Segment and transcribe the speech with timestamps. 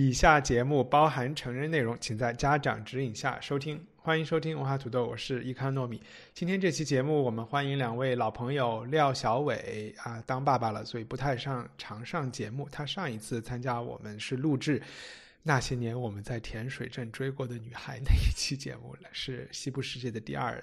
[0.00, 3.84] 以下节目包含成人内容，请在家长指引下收听。
[3.96, 6.00] 欢迎收听文化土豆，我是伊康糯米。
[6.32, 12.68] 今天这期节目，我们欢迎两位老朋友廖小伟啊，当爸爸了，所以不太上常上节目。
[12.70, 14.80] 他上一次参加我们是录制
[15.42, 20.62] 那些年我们在甜水镇追过的女孩那一期节目了，是《西部世界》的第二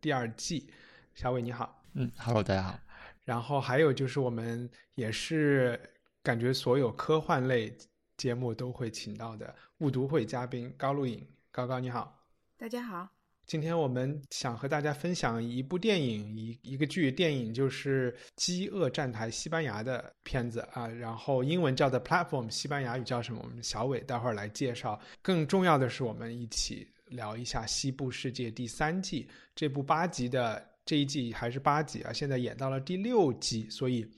[0.00, 0.70] 第二季。
[1.12, 2.78] 小伟你好，嗯，Hello，大家好。
[3.24, 5.76] 然后还有就是我们也是
[6.22, 7.76] 感觉所有科幻类。
[8.16, 13.08] 节目都会请到的误读会嘉宾高露颖，高高你好，大家好。
[13.46, 20.88] 今天我们想和大家分享一部电影，一一个剧，电影就是《饥饿站台》，西班牙的片子啊。
[20.88, 23.40] 然后英文叫的 Platform，西班牙语叫什么？
[23.44, 24.98] 我们小伟待会儿来介绍。
[25.22, 34.10] 更重要的是，我们一起聊一下《西部世界》第三季这部八集的这一季还是八集啊，现在演到了第六集，所以。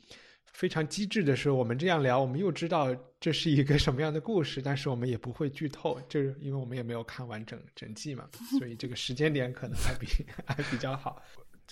[0.58, 8.28] 非常机智的是，我们这样聊，我们又知道这是一个什么样的故事，但是我们也不会剧透，就是因为我们也没有看完整整季嘛，
[8.58, 10.08] 所以这个时间点可能还比
[10.44, 11.22] 还比较好。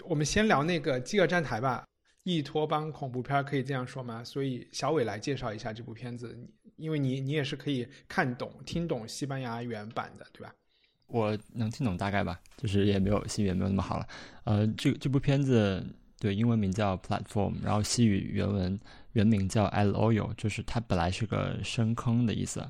[0.04, 1.84] 我们先聊那个《饥饿站台》吧，
[2.22, 4.22] 异托邦恐怖片可以这样说吗？
[4.22, 6.38] 所以小伟来介绍一下这部片子，
[6.76, 10.54] 因为你你也是可以看懂、听懂西班牙原版的，对吧？
[11.08, 14.06] 我能听懂大概吧，就是也没有西语也没有那么好了。
[14.44, 15.84] 呃，这这部片子。
[16.18, 18.80] 对，英文名叫 Platform，然后西语原文
[19.12, 22.60] 原名叫 El Oyo，就是它本来是个深坑的意思，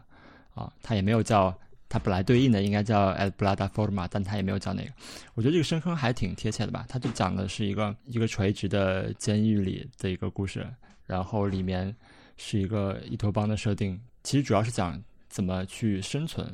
[0.53, 1.56] 啊，它也没有叫，
[1.88, 4.91] 它本来对应的应该叫 El Plataforma，但它也没有叫那个。
[5.34, 10.66] 我觉得这个深坑还挺贴切的吧，它就讲的是一个一个垂直的监狱里的一个故事，
[11.06, 11.94] 然后里面
[12.37, 16.44] 是一个伊托邦的设定，其实主要是讲怎么去生存，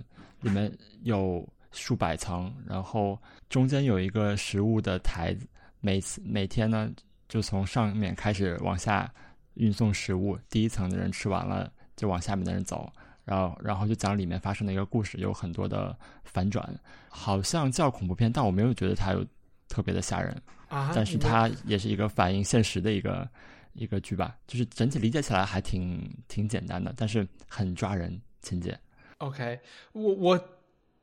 [0.43, 0.71] 里面
[1.05, 3.19] 有数百层，然后
[3.49, 5.47] 中间有一个食物的台子。
[5.85, 6.89] 每次每天呢，
[7.29, 9.13] 就从上面开始往下
[9.55, 10.39] 运送食物。
[10.49, 12.91] 第一层的人吃完了，就往下面的人走。
[13.25, 16.73] 然后，然后就讲里面发生的一个故事，有很多的反转。
[17.09, 19.27] 好像叫恐怖片，但我没有觉得它有
[19.69, 20.93] 特别的吓人啊。
[20.95, 23.29] 但是它也是一个反映现实的一个
[23.73, 24.37] 一个剧吧。
[24.47, 28.79] 就是整体理解起来还挺挺简单的，但是很抓人情节。
[29.19, 29.59] OK，
[29.93, 30.49] 我我。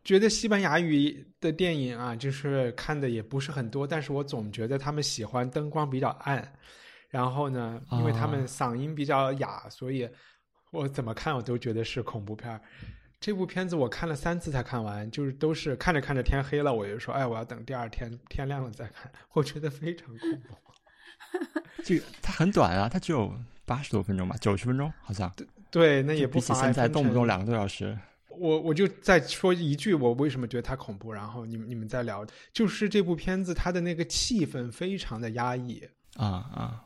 [0.09, 6.51] 觉得西班牙语的电影啊，就是看的也不是很多，但是我总觉得他们喜欢灯光比较暗，
[7.09, 10.09] 然后呢，因为他们嗓音比较哑，所以
[10.71, 12.59] 我怎么看我都觉得是恐怖片儿
[13.19, 19.11] 这部片子我看了三次才看完，就是都是看着看着天黑了，我就说，哎，我要等第二天天亮了再看。
[19.33, 20.57] 我觉得非常恐怖。
[21.85, 23.31] 这它很短啊，它只有
[23.63, 25.31] 八十多分钟吧，九十分钟好像。
[25.35, 27.95] 对对，那也不比起现在动不动两个多小时。
[28.39, 32.25] 我我就再说一句，我为什么觉得它恐怖，然后你们你们再聊。
[32.53, 35.83] 就是这部片子它的那个气氛非常的压抑
[36.15, 36.85] 啊啊，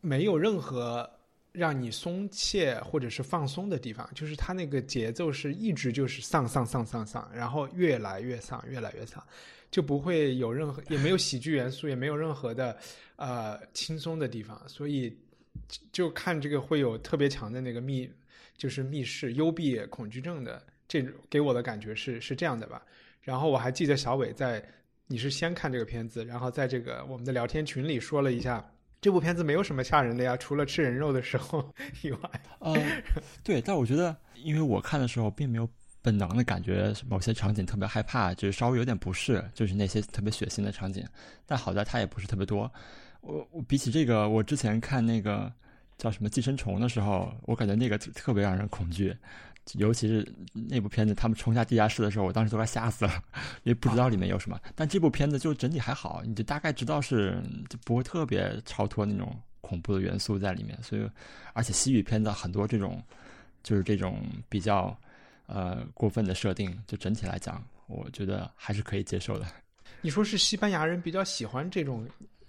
[0.00, 1.08] 没有任何
[1.52, 9.22] 让你松懈或者是放松的地方，就是它那个节奏是一直就是丧丧丧丧丧，然后越来越丧，越来越丧，
[9.70, 12.76] 就不会有任何也没有喜剧元素，也没有任何的
[13.16, 15.16] 呃轻松的地方，所以
[15.90, 18.10] 就看这个会有特别强的那个密，
[18.56, 20.62] 就是密室幽闭恐惧症的。
[20.92, 22.82] 这给我的感觉是是这样的吧，
[23.22, 24.62] 然后我还记得小伟在，
[25.06, 28.62] 你是先看这个片子，然后在这个我们的聊天群里说了一下，
[29.00, 31.66] 这部片子没有什么吓人的呀，除了吃人肉的时候
[32.02, 32.18] 以外。
[32.58, 32.74] 呃，
[33.42, 35.66] 对，但我觉得，因为我看的时候并没有
[36.02, 41.02] 本能的感觉某些场景特别害怕，就是稍微有点不适，就是那些特别血腥的场景。
[41.46, 42.70] 但好在它也不是特别多。
[43.22, 45.50] 我我比起这个，我之前看那个
[46.02, 49.16] 叫什么寄生虫的时候，我感觉那个特别让人恐惧。
[49.74, 53.22] 尤其是那部片子，他们冲下地下室的时候，我当时都快吓死了，
[53.62, 54.58] 因为不知道里面有什么。
[54.74, 57.40] 但这部片子就整体还好，你就大概知道是
[57.70, 60.76] 就不会特别超脱那种恐怖的元素在里面。
[60.82, 61.08] 所以，
[61.52, 63.00] 而且西语片子很多这种
[63.62, 64.98] 就是这种比较
[65.46, 69.46] 呃过分的设定，就整体来讲，我觉得还是可以接受的。
[70.00, 72.04] 你说是西班牙人比较喜欢这种，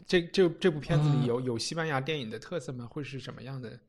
[0.08, 2.86] 这这这部片子里有有西班牙电影的特色吗？
[2.86, 3.80] 会是什么样的？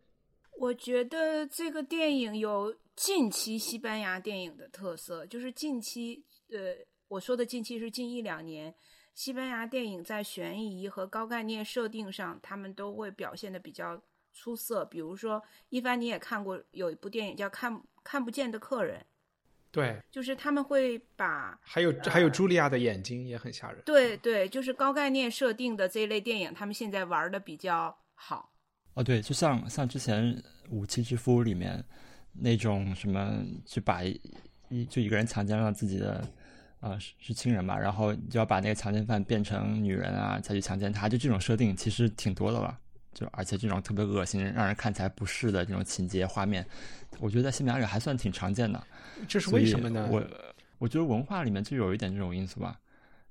[0.59, 6.77] 我觉得这个电影有近期西班牙电影的特色，就是近期，呃，
[7.09, 8.73] 我说的近期是近一两年，
[9.15, 14.01] 西班牙电影在悬疑和高概念设定上，他们都会表现的比较
[14.33, 14.85] 出色。
[14.85, 19.01] 比如说，一般你也看过有一部电影叫《看看不见的客人》，
[19.75, 23.83] 对，就是他们会把还有还有茱莉亚的眼睛也很吓人。
[23.85, 28.53] 对对，就是高概念设定的这一类电影，他们现在玩的比较好。
[28.93, 30.33] 哦，对，就像像之前
[30.71, 31.85] 《武器之夫》里面
[32.33, 36.25] 那种什么，就把一就一个人强奸了自己的
[36.79, 42.79] 啊是是亲人嘛，然后就要把那个强奸犯变成女人啊，再去强奸他，就这种设定其实挺多的了。
[43.13, 46.67] 就而且这种特别恶心、让人看起来不适的这种情节画面，
[47.21, 48.85] 我觉得在西班牙里还算挺常见的。
[49.29, 50.09] 这是为什么呢？
[50.11, 50.23] 我
[50.79, 52.79] 我觉得文化里面就有一点这种因素吧，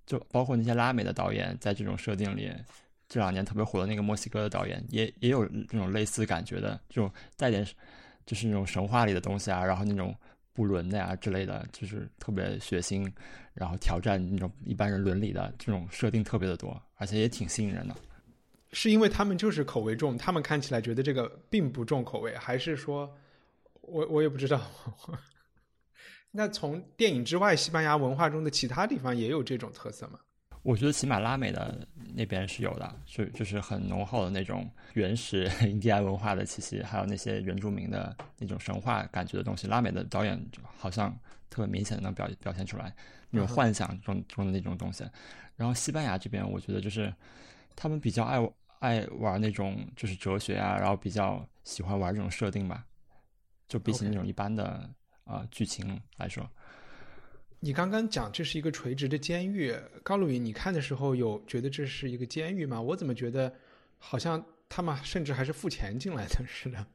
[0.05, 2.51] 就包括那些拉美的导演在这种设定里，
[3.07, 7.65] 这两年特别火的那个墨西哥的导演也也有这种类似感觉的，这种带点
[8.25, 10.15] 就是那种神话里的东西啊，然后那种
[10.53, 13.11] 不伦的呀之类的，就是特别血腥，
[13.53, 17.95] 然后挑战那种一般人伦理的这种设定特别的多，而且也挺吸引人的。
[18.71, 23.15] 是因为他们就是口味重，他们看起来觉得这个并不重口味，还是说，
[23.81, 24.59] 我我也不知道。
[26.35, 30.19] 那从电影之外，西班牙文化中的其他地方也有这种特色吗？
[30.63, 39.67] 我觉得起码拉美的那边是有的，就就是很浓厚的那种原始 印第安文化的气息，还有那些原住民的那种神话感觉的东西。
[39.67, 40.41] 拉美的导演
[40.77, 41.15] 好像
[41.49, 42.93] 特别明显的能表表现出来
[43.29, 45.05] 那种幻想中中的那种东西。
[45.55, 47.13] 然后西班牙这边，我觉得就是
[47.75, 48.39] 他们比较爱。
[48.79, 52.83] 爱玩那种就是哲学啊，然后比较喜欢玩这种设定吧，
[53.65, 54.89] 就比起那种一般的
[55.25, 56.49] 啊剧情来说。
[57.59, 59.73] 你刚刚讲这是一个垂直的监狱，
[60.03, 62.81] 高露云，你看的时候有觉得这是一个监狱吗？
[62.81, 63.53] 我怎么觉得
[63.97, 66.85] 好像他们甚至还是付钱进来的似的？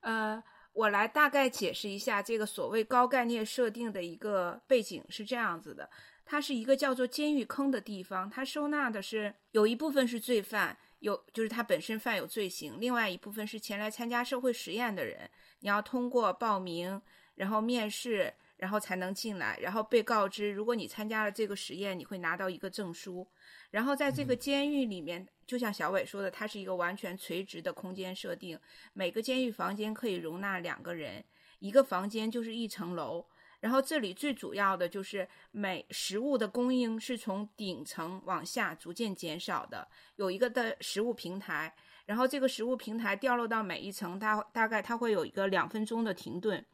[0.00, 0.40] 呃，
[0.72, 5.90] 我来大概解释一下这个所谓高概念设定的一个背景是这样子的：
[6.24, 10.76] 它是一个叫做监狱坑的地方，它收纳的是有一部分是罪犯。
[11.00, 15.30] 有就是他本身犯有罪行，另外一部分是前来参加社会实验的人，
[15.60, 17.00] 你要通过报名，
[17.38, 23.24] 然后面试，然后才能进来，然后被告知，如果你参加了这个实验，你会拿到一个证书。
[23.70, 28.58] 然后在这个监狱里面，就像小伟说的，它是一个完全垂直的空间设定，
[28.92, 31.24] 每个监狱房间可以容纳两个人，
[31.60, 33.24] 一个房间就是一层楼。
[33.60, 39.86] 然后这里最主要的就是每食物的供应是从顶层往下逐渐减少的，
[40.16, 41.74] 有一个的食物平台，
[42.06, 46.64] 然后这个食物平台掉落到每一层，它大概它会有一个两分钟的停顿，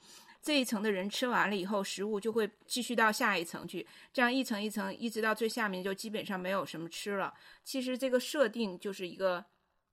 [0.44, 7.32] 这一层的人吃完了以后，食物就会继续到下一层去，这样一层一层一直到最下面就基本上没有什么吃了。
[7.64, 9.42] 其实这个设定就是一个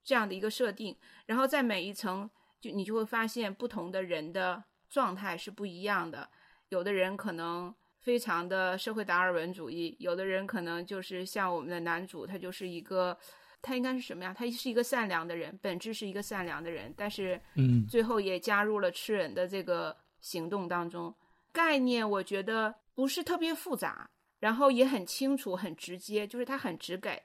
[0.03, 0.93] 这样的一个设定，
[1.25, 6.29] 然后在每一层就你就会发现不同的人的状态是不一样的。
[6.67, 13.17] 有的人可能非常的社会达尔文主义，有的人可能就是像我们的男主，他就是一个，
[13.61, 14.33] 他应该是什么呀？
[14.37, 21.13] 他是一个善良的人，本质是一个善良的人，但是，嗯，最后也加入了吃人的这个行动当中。
[21.51, 24.09] 概念我觉得不是特别复杂，
[24.39, 27.21] 然后也很清楚、很直接，就是它很直给，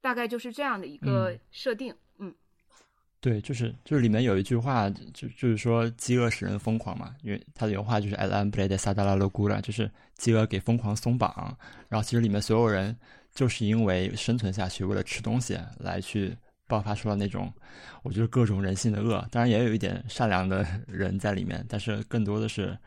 [0.00, 1.92] 大概就是这样的一个设定。
[2.18, 2.32] 嗯
[3.20, 11.54] 对，就是就是里面有一句话，就就是说饥饿使人疯狂嘛，因为它的原话就是 “el hambre de s a d a la locura”，就是饥饿给疯狂松绑。
[11.88, 12.96] 然后其实里面所有人
[13.34, 16.34] 就是因为生存下去，为了吃东西来去
[16.70, 17.52] 爆发出了那种，
[18.02, 19.26] 我觉得各种人性的恶。
[19.30, 22.78] 当然也有一点善良的人在里面，但是更多的是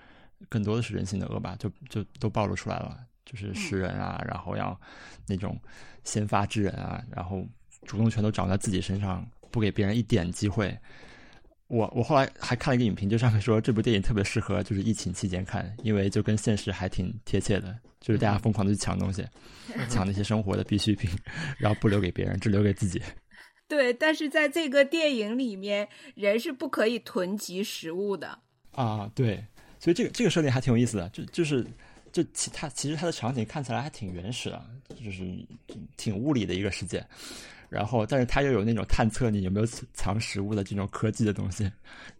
[0.48, 4.80] 更多的是人性的恶吧，就就都暴露出来了，就是食人啊，然后要
[5.28, 5.60] 那种
[6.06, 7.46] 先发制人啊，然后
[7.86, 9.24] 主动权都掌握在自己身上。
[9.54, 10.76] 不给别人一点机会，
[11.68, 19.24] 我我后来还看了一个影评，就上面说这部电影特别适合就是疫情期间看，因为就跟现实还挺贴切的，就是大家疯狂的去抢东西，
[19.92, 21.08] 抢那些生活的必需品，
[21.60, 23.00] 然后不留给别人，只留给自己。
[23.68, 28.40] 对，但是在这个电影里面，人是不可以囤积食物的
[28.72, 29.12] 啊。
[29.16, 29.44] 对，
[29.80, 31.66] 所以这个这个设定还挺有意思的，就就是
[32.12, 34.66] 就其他其实它的场景看起来还挺原始的，
[35.04, 35.24] 就是
[35.98, 37.06] 挺物理的一个世界。
[37.70, 41.72] 然后，但是它又有那种探测你有没有藏食物的这种科技的东西，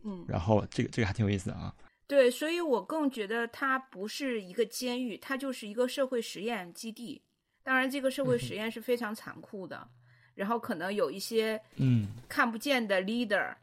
[0.04, 1.72] 嗯，然后这个这个还挺有意思的啊。
[2.08, 7.22] 对，所以我更觉得它不是一个监狱，它就是一个社会实验基地。
[7.62, 9.88] 当然，这个社会实验是非常残酷的，
[10.36, 13.54] 然后可能有一些嗯看不见的 leader，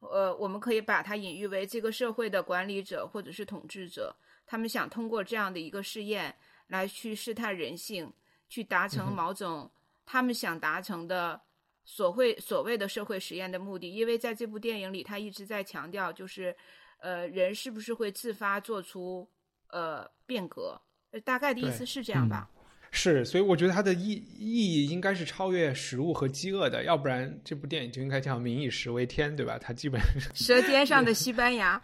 [0.00, 4.14] 呃，我们可以把它隐喻为这个社会的管理者或者是统治者，
[4.46, 6.34] 他们想通过这样的一个试验
[6.68, 8.12] 来去试探人性，
[8.48, 9.70] 去达成某种。
[10.10, 11.38] 他们想达成的
[11.84, 16.56] 所谓所谓的社会实验的目的，因为在这部电影里，他一直在强调，就是，
[17.00, 19.28] 呃，人是不是会自发做出
[19.66, 20.80] 呃变革？
[21.26, 22.48] 大概的意思是这样吧？
[22.90, 29.58] 是，所以我觉得它的意意义应该是超越食物和饥饿的，要不然这部电影就应该叫“民以食为天”，对吧？
[29.60, 31.80] 它基本上舌尖上的西班牙，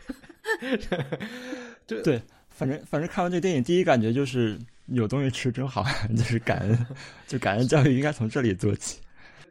[1.87, 2.23] 对对。
[2.57, 4.57] 反正反正看完这个电影，第一感觉就是
[4.87, 5.85] 有东西吃真好，
[6.17, 6.87] 就是感恩，
[7.27, 9.01] 就感恩教育应该从这里做起。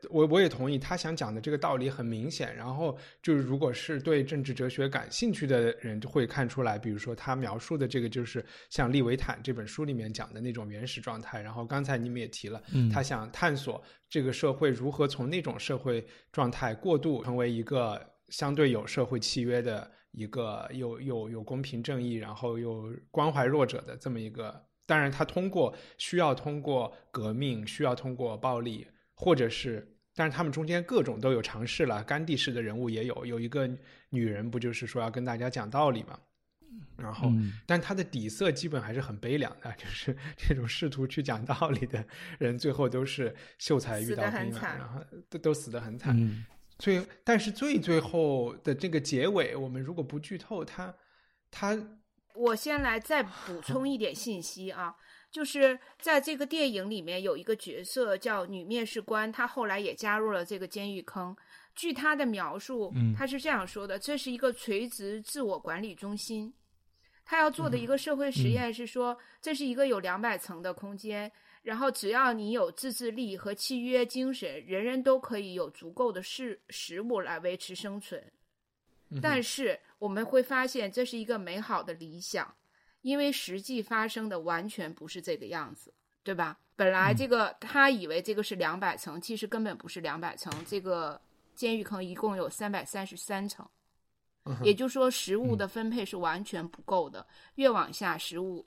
[0.10, 2.55] 我我也同意，他想讲的这个道理很明显。
[2.55, 6.77] 然后就是，如果是对政治哲学感兴趣的人，就会看出来。
[6.77, 11.41] 比如说，他描述的这个，就是像《利维坦》这本书里面讲的那种原始状态。
[11.41, 24.65] 然后刚才你们也提了，他想探索这个社会如何从那种社会状态过渡成为一个相对有社会契约的一个有有有公平正义，然后又关怀弱者的这么一个。
[24.86, 29.88] 当然，他通过需要通过革命，需要通过暴力，或者是。
[30.15, 33.70] 但是他们中间各种都有尝试了，甘地式的人物也有，有一个
[34.10, 36.20] 女人不就是说要跟大家讲道理嘛？
[36.98, 37.32] 然后，
[37.67, 42.03] 但他的底色基本还是很悲凉的，就是这种试图去讲道理的
[42.39, 46.15] 人，最后都是秀才遇到兵，然后都都死得很惨。
[46.79, 50.93] 最但是最最后的这个结尾，我们如果不剧透，他
[51.51, 51.77] 他，
[52.36, 54.96] 我先来再补充一点信息啊。
[55.33, 61.35] 就是在这个电影里面有一个角色叫女面试官，她后来也加入了这个监狱坑。
[61.75, 66.53] 据她的描述，她是这样说的：这是一个垂直自我管理中心。
[67.25, 71.31] 他要做的一个社会实验是说，这是一个有两百层的空间，
[71.63, 78.21] 然后只要你有自制力和契约精神，人人都可以有足够的食食物来维持生存。
[79.21, 82.53] 但是我们会发现，这是一个美好的理想。
[83.03, 85.93] 因为实际发生的完全不是这个样子，
[86.24, 86.57] 对吧？
[86.75, 90.51] 本来这个他以为这个是两百层，其实根本不是两百层。
[90.65, 91.22] 这个
[91.53, 93.67] 监狱坑一共有三百三十三层，
[94.63, 97.25] 也就是说食物的分配是完全不够的。
[97.55, 98.65] 越往下，食物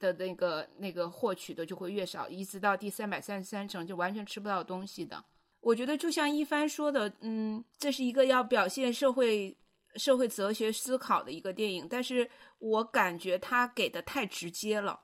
[0.00, 5.22] 的那个那个获取的就会越少，一直到第三百三十三层就完全吃不到东西的。
[5.60, 9.56] 我觉得就像一帆说的，嗯，这是一个要表现社会。
[9.96, 15.00] 社会哲学思考的一个电影，但是我感觉他给的太直接了。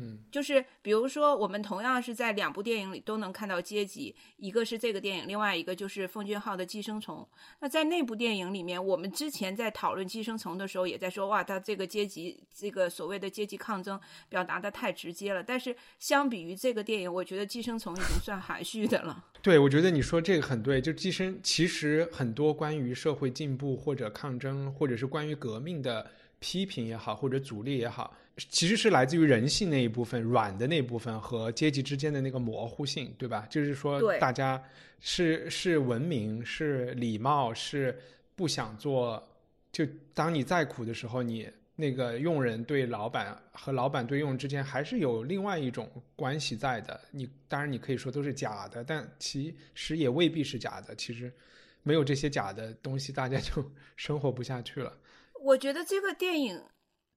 [0.00, 7.18] 嗯，就是比如说，我们同样是在两部电影里都能看到阶级，一个是这个电影，另外一个就是奉俊昊的《寄生虫》。
[7.60, 15.42] 那在那部电影里面，我们之前在讨论《寄生虫》的时候，也在说，哇，他这个阶级，这个所谓的阶级抗争表达的太直接了。
[15.42, 19.24] 但是相比于这个电影，我觉得《寄生虫》已经算含蓄的了。
[19.42, 20.80] 对，我觉得你说这个很对。
[20.80, 28.16] 就寄生，其实很多关于社会进步或者抗争，或者是关于革命的批评也好，或者阻力也好。
[28.36, 33.46] 其实是来自于人性那一部分软的那部分和阶级之间的那个模糊性，对吧？
[33.50, 34.62] 就是说，大家
[34.98, 37.98] 是是文明，是礼貌，是
[38.34, 39.22] 不想做。
[39.70, 46.98] 就当你再苦的时候，你那个佣人对老板和老板对佣人之间还是有另外一种关系在的。
[47.10, 50.94] 你当然你可以说都是假的，但其实也未必是假的。
[50.94, 51.30] 其实
[51.82, 53.62] 没有这些假的东西，大家就
[53.96, 54.96] 生活不下去了。
[55.42, 56.62] 我觉得这个电影。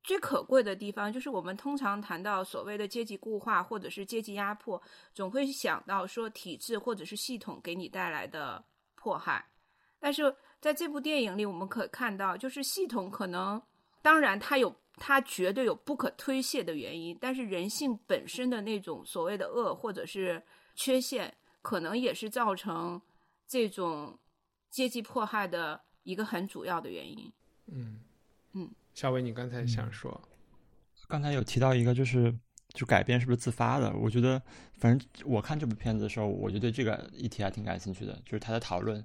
[0.03, 4.81] 最可贵的地方就是，我们通常谈到所谓的阶级固化或者是阶级压迫，
[5.13, 8.63] 总会想到说体制或者是系统给你带来的
[8.95, 9.45] 迫害。
[9.99, 13.61] 但是在这部电影里，我们可看到，就是系统可能，
[14.01, 20.43] 当然它有它绝对有不可推卸的原因，但是人性本身的那种所谓的恶或者是
[20.75, 23.01] 缺陷，可能也是造成
[23.47, 24.19] 这种
[24.69, 27.31] 阶级迫害的一个很主要的原因。
[27.67, 28.01] 嗯
[28.51, 28.69] 嗯。
[28.93, 30.21] 小伟，你刚才想说，
[31.07, 32.33] 刚才有提到一个，就是
[32.69, 33.91] 就改变是不是自发的？
[33.93, 34.41] 我觉得，
[34.77, 38.13] 反正我看这部片子的时候，我就对这个议题还挺感兴趣的。
[38.23, 39.03] 就是他在讨论，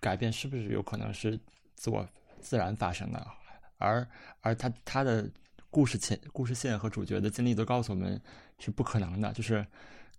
[0.00, 1.38] 改变是不是有可能是
[1.74, 2.08] 自我
[2.40, 3.26] 自然发生的？
[3.78, 4.06] 而
[4.40, 5.28] 而他他的
[5.68, 8.20] 故事线、故事线和主角的经历都告诉我们
[8.60, 9.32] 是不可能的。
[9.32, 9.66] 就是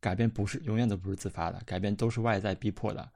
[0.01, 3.09] 改变不是永远都不是自发的，改变都是外在逼迫的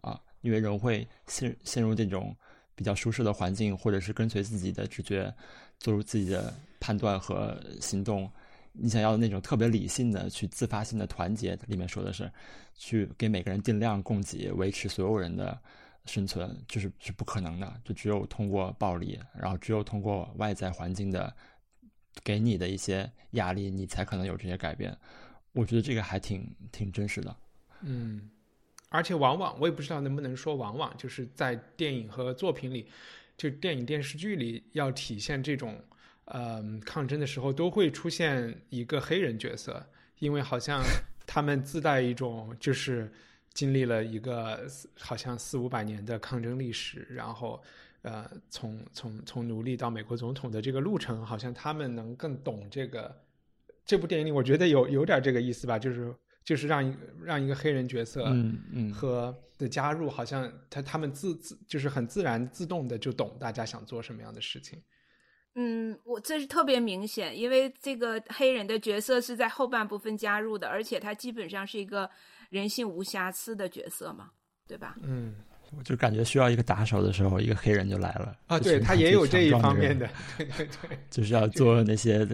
[0.00, 0.18] 啊！
[0.40, 2.34] 因为人会陷陷入这种。
[2.76, 5.34] 比较舒适的环境，或者是跟随自己的直觉，
[5.80, 8.30] 做出自己的判断和行动。
[8.78, 12.30] 你想要的那种特别理性的、去自发性的团结，里面说的是，
[12.74, 15.58] 去给每个人定量供给，维持所有人的
[16.04, 17.80] 生存，就是是不可能的。
[17.82, 21.34] 就只有通过暴力，然后只有通过外在环境的
[22.22, 24.94] 给你的一些压力，你才可能有这些改变。
[25.52, 27.34] 我觉得这个还挺挺真实的。
[27.80, 28.28] 嗯。
[28.88, 32.86] 而且往往我也不知道能不能说往往就是在电影和作品里，
[33.36, 35.78] 就电影电视剧里要体现这种
[36.26, 39.84] 呃抗争的时候，都会出现一个黑人角色，
[40.20, 40.82] 因为好像
[41.26, 43.12] 他们自带一种就是
[43.52, 44.66] 经历了一个
[44.98, 47.60] 好像四五百年的抗争历史，然后
[48.02, 53.14] 呃从从从奴隶到美国总统的这个路程，好像他们能更懂这个。
[53.84, 56.14] 这部电影里，我觉得有有点这个意思吧，就是。
[56.46, 64.80] 就是让一让一个黑人角色嗯嗯和的加入，好像他他们自自就是很自然自动的就懂大家想做什么样的事情。
[65.56, 72.08] 嗯，我这是特别明显，因为这个黑人的角色是在后半部分加入的，而且他基本上是一个
[72.50, 74.30] 人性无瑕疵的角色嘛，
[74.68, 74.96] 对吧？
[75.02, 75.34] 嗯，
[75.76, 82.26] 我就感觉需要一个打手的时候，一个黑人就来了啊，对他也有这一方面的，对对对， 就是要做那些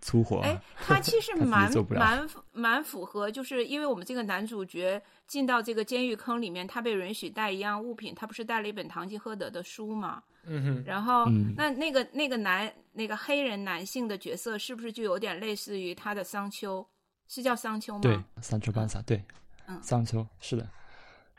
[0.00, 0.40] 粗活。
[0.40, 10.22] 哎，他其实 蛮蛮蛮符合，就是因为我们这个男主角进到这个监狱坑里面，他被允许带一样物品，他不是带了一本堂吉诃德的书吗？
[10.44, 16.84] 嗯哼，然后，嗯那那个那个男那个黑人男性的角色，是不是就有点类似于他的桑丘？
[17.28, 18.00] 是叫桑丘吗？
[18.02, 19.22] 对，桑丘班萨，对，
[19.68, 20.68] 嗯桑丘是的。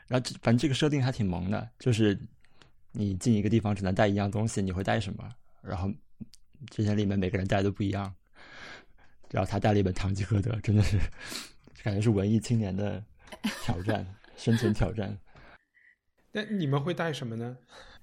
[0.06, 2.18] 然后这反正这个设定还挺萌的，就是
[2.92, 5.28] 你进一个地方只能带一样东西，你会带什么？
[5.62, 5.90] 然后
[6.70, 8.14] 之前里面每个人带的都不一样。
[9.30, 10.96] 然后他带了一本《堂吉诃德》，真的是
[11.82, 13.02] 感觉是文艺青年的
[13.64, 14.06] 挑战，
[14.36, 15.18] 生存挑战。
[16.30, 17.56] 那你们会带什么呢？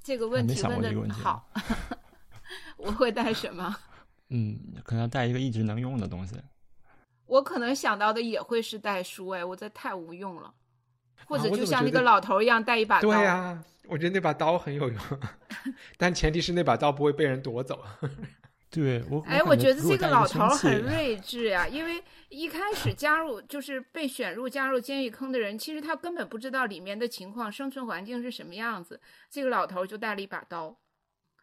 [0.04, 1.50] 这个问题问想过这个问题的好。
[2.76, 3.78] 我会带什么？
[4.28, 6.36] 嗯，可能要带一个一直能用的东西。
[7.28, 10.54] 我可能想到的也会是带书，哎，我这太无用了。
[11.26, 13.10] 或者就像那个老头一样带一把刀。
[13.10, 14.98] 对呀、我觉得那把刀很有用，
[15.98, 17.84] 但前提是那把刀不会被人夺走。
[18.74, 20.82] 对我，哎，我我觉得这个老头儿很。
[20.86, 29.02] 睿智呀，因为一开始 加入就是被选入加入监狱坑的人，其实他根本不知道里面的情况、生存环境是什么样子。
[29.30, 30.74] 这个老头儿就带了一把刀，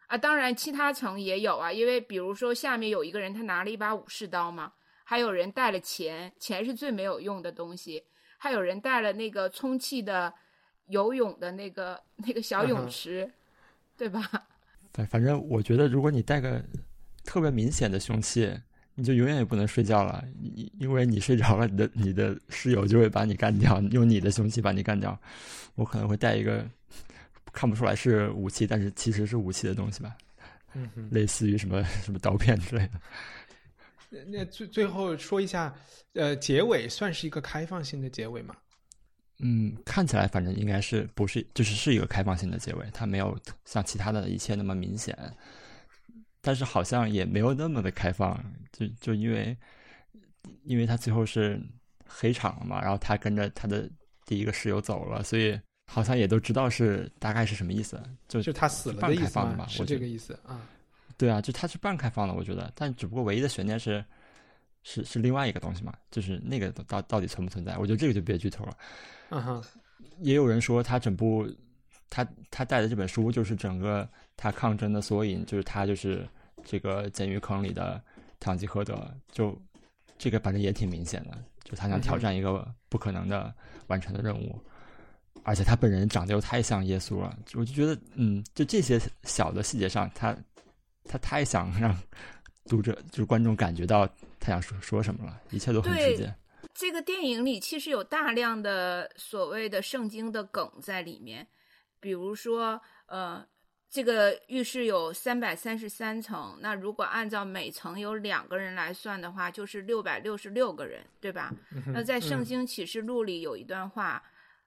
[0.07, 8.03] 啊，当然其他层也有啊，因为比如说下面有一个人他拿了一把武士刀嘛，还有人带了钱，钱是最没有用的东西，
[8.41, 10.33] 还有人带了那个充气的
[10.87, 13.29] 游泳的那个那个小泳池，
[13.97, 14.21] 对吧？
[14.93, 16.63] 反反正我觉得，如果你带个
[17.25, 18.51] 特别明显的凶器，
[18.95, 20.23] 你就永远也不能睡觉了，
[20.55, 25.17] 因因为你睡着了，你的你的室友就会把你干掉，用你的凶器把你干掉。
[25.75, 26.65] 我可能会带一个
[27.51, 30.15] 看不出来是武器，但是其实是武器的东西吧，
[30.73, 32.93] 嗯，类似于什么什么刀片之类的。
[34.09, 35.73] 那那最最后说一下，
[36.13, 38.55] 呃，结尾算是一个开放性的结尾吗？
[39.41, 45.17] 嗯，看起来反正应该是不是就是是一个开放性的结尾，它没有像其他的一切那么明显，
[46.41, 48.37] 但是好像也没有那么的开放，
[48.73, 49.55] 就就因为
[50.63, 51.61] 因为他最后是
[52.05, 53.89] 黑场了嘛，然后他跟着他的
[54.25, 60.67] 第一个室友走了，所以好像也都知道是大概是什么意思，就就他死了的意思吧我觉得这个意思啊。
[61.19, 64.03] 对啊，就它是半开放的，我觉得，但只不过唯一的悬念是
[64.83, 67.77] 是是另外一个东西嘛，就是那个到到底存不存在？
[67.77, 68.77] 我觉得这个就别剧透了。
[69.29, 69.63] 嗯哼，
[70.19, 71.45] 也有人说他整部
[72.09, 76.25] 他他带的这本书就是整个他抗争的缩影，就是他就是
[76.63, 78.01] 这个监狱坑里的
[78.39, 79.61] 堂吉诃德，就
[80.17, 83.53] 这个反正也挺明显的，就他想挑战一个不可能的
[83.87, 84.57] 完成的任务，
[85.43, 90.35] 而且他本人长得又太像耶稣了，我就觉得嗯，就这些小的细节上，他
[91.09, 91.97] 他太想让
[92.65, 94.07] 读者就是观众感觉到
[94.39, 96.31] 他想说说什么了，一切都很直接。
[96.75, 101.47] 这个电影里其实有大量的所谓的圣经的梗在里面，
[101.99, 103.43] 比如说，呃，
[103.89, 111.51] 这个浴室有三百三十三层，那如果按照每层有两个人来算的话，就是六百六十六个人，对吧？
[111.87, 114.23] 那在《圣嗯经启示录》里有一段话，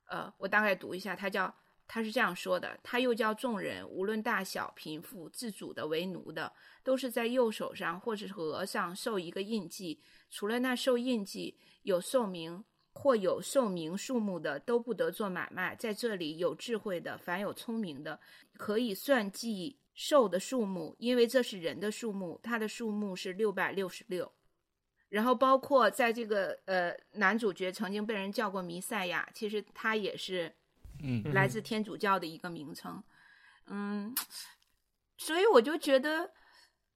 [0.07, 1.55] 呃，我大概读一下，它叫
[1.94, 6.50] 他是这样说的：他又叫众人，无论大小、贫富、自主的、为奴的，
[6.83, 10.00] 都是在右手上或者是额上受一个印记，
[10.31, 15.76] 除了那受印记有寿名或有寿名数目的，都不得做买卖。
[15.76, 18.18] 在这里有智慧的，凡有聪明的，
[18.57, 24.33] 可以算计兽的数目，因为这是人的数目，它的数目是六百六十六。
[25.11, 30.50] 然后包括在这个呃男主角曾经被人叫过弥赛亚，其实他也是
[31.02, 33.02] 嗯嗯来自天主教的一个名称。
[33.66, 34.14] 嗯，
[35.16, 36.32] 所以我就觉得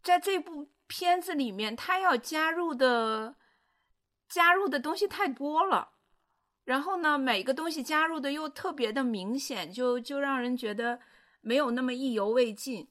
[0.03, 3.37] 在这部片子里面，他要加入的
[4.29, 5.93] 加入的东西太多了。
[6.65, 10.99] 然后呢，每个东西加入的又特别的明显，就就让人觉得
[11.41, 12.89] 没有那么意犹未尽。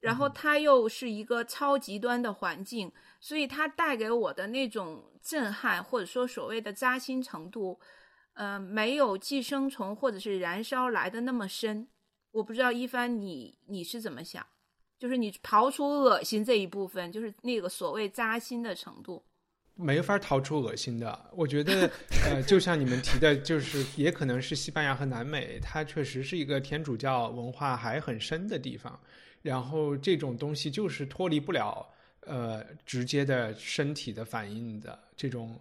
[0.00, 7.80] 然后它又是一个超极端的环境，所以它带给我的那种震撼，或者说所谓的扎心程度，
[8.34, 11.86] 呃，没有寄生虫或者是燃烧来的那么深。
[12.30, 14.46] 我不知道一帆你你是怎么想？
[14.98, 19.22] 就是你刨出恶心这一部分，就是那个所谓扎心的程度。
[19.74, 21.30] 没法逃出恶心的。
[21.34, 21.90] 我觉得，
[22.24, 28.98] 呃，就像你们提的，就是也可能是西班牙和南美，它确实是一个天主教文化还很深的地方。
[29.42, 31.86] 然后这种东西就是脱离不了
[32.20, 35.58] 呃直接的身体的反应的这种。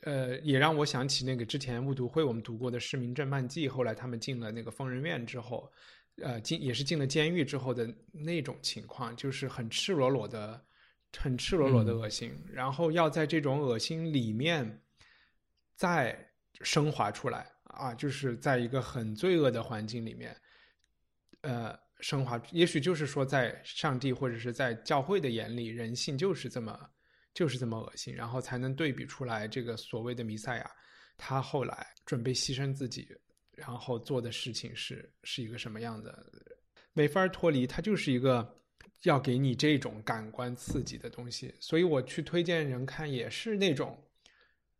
[0.00, 5.70] 呃，也让我想起那个之前误读会我们读过的《市民镇漫记》，后来他们进了那个疯人院之后，
[6.22, 10.60] 呃进也是进了监狱之后的那种情况，就是很赤裸裸的、
[11.18, 14.82] 很赤裸裸的恶心，然后要在这种恶心里面
[15.76, 16.28] 再
[16.62, 20.36] 升华出来啊，就是在一个很罪恶的环境里面，
[21.42, 21.78] 呃。
[22.02, 26.76] 升华，也许就是说，在上帝或者是在教会的眼里，人性就是这么，
[27.34, 30.70] 就是这么恶心，然后才能对比出来这个所谓的弥赛亚，
[31.16, 33.08] 他后来准备牺牲自己，
[33.52, 36.26] 然后做的事情是是一个什么样的，
[36.92, 38.60] 没法脱离，他就是一个
[39.02, 43.98] 要给你这种感官刺激的东西，所以我去推荐人看也是那种，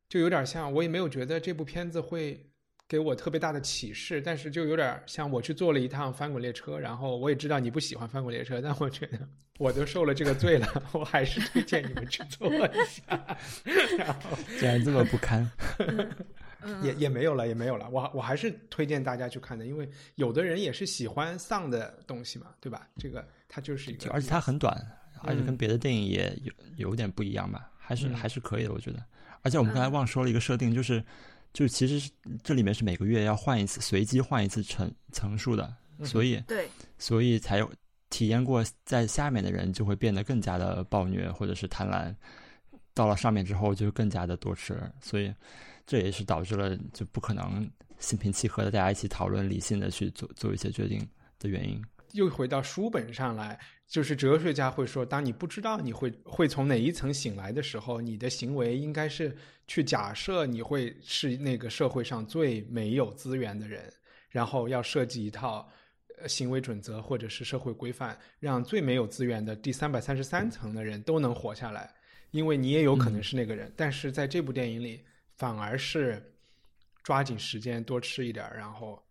[0.09, 2.49] 就有点像，我也没有觉得这部片子会。
[2.89, 9.19] 给我特别大的启示，但是就有点像我去坐了一趟翻滚列车，然后我也知道你不喜欢翻滚列车，但我觉得
[9.59, 13.39] 我都受了这个罪了，我还是推荐你们去坐一下。
[14.59, 15.51] 竟 然这么不堪，
[16.83, 17.89] 也也没有了，也没有了。
[17.89, 22.87] 我我还是推荐大家去看的，因为有的人也是喜欢丧的东西嘛，对吧？
[22.99, 24.77] 这个它就是一个，而且它很短，
[25.23, 29.03] 而且跟别的电影也有有点不一样吧，还是还是可以的，我觉得。
[29.41, 31.03] 而且我们刚才忘说了一个设定，就是。
[31.53, 32.11] 就其实是
[32.43, 37.71] 这里面是每个月要换一次，随机换一次层层数的，所以对，所以才有
[38.11, 42.15] 体验过在下面的人就会变得更加的暴虐或者是贪婪，
[42.95, 45.33] 到了上面之后就更加的多吃，所以
[45.87, 51.07] 这也是导致了就不可能心平气和的大家一起讨论理性的去做做一些决定
[51.39, 51.83] 的原因。
[52.13, 63.93] 又回到书本上来，就是哲学家会说，当你不知道你会会从哪一层醒来的时候，你的行为应该是去假设你会是那个社会上最没有资源的人，
[64.29, 65.69] 然后要设计一套
[66.27, 71.93] 行为准则或者是社会规范，让最没有资源的第三百三十三层的人都能活下来，
[72.31, 73.73] 因为你也有可能是那个人。
[73.77, 75.05] 但是在这部电影里，
[75.37, 76.23] 反而是
[77.03, 79.03] 抓紧时间多吃一点，然后，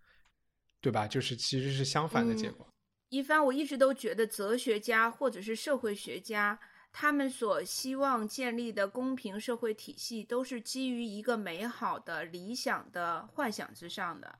[0.79, 1.07] 对吧？
[1.07, 2.65] 就是其实是相反的结果。
[3.11, 6.57] 一帆，我一直都觉得哲学家或者是社会学家，
[6.93, 14.33] 他们所希望建立的公平社会体系，都是基于一个美好的理想的幻想之上的。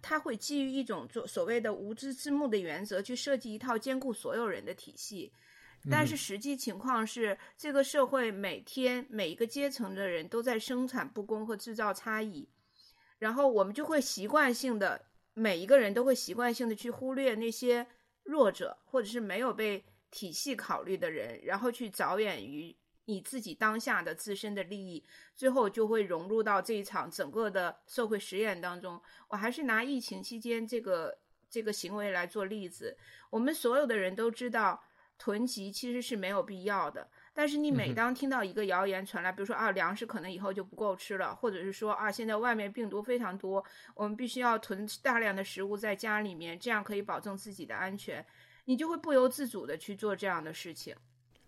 [0.00, 5.32] 他会基于一种做所谓的无知之幕的原则去设计一套兼顾所有人的体系，
[5.90, 12.48] 但是实际情况是，这个社会每天每一个阶层的人都在生产不公和制造差异，
[13.18, 17.84] 然后我们就会习惯性的每一个人都会习惯性的去忽略那些。
[18.24, 25.04] 弱者，或者是没有被体系考虑的人，然后去着眼于你自己当下的自身的利益，
[25.34, 29.00] 最后就会融入到这一场整个的社会实验当中。
[29.28, 31.18] 我还是拿疫情期间这个
[31.50, 32.96] 这个行为来做例子。
[33.30, 34.82] 我们所有的人都知道，
[35.18, 37.10] 囤积其实是没有必要的。
[37.34, 43.64] 但是你每当听到一个谣言传来，比如说啊粮食可能以后就不够吃了，或者是说啊现在外面病毒非常多，
[43.94, 48.24] 我们必须要囤大量的食物在家里面，这样可以保证自己的安全，
[48.66, 50.94] 你就会不由自主的去做这样的事情，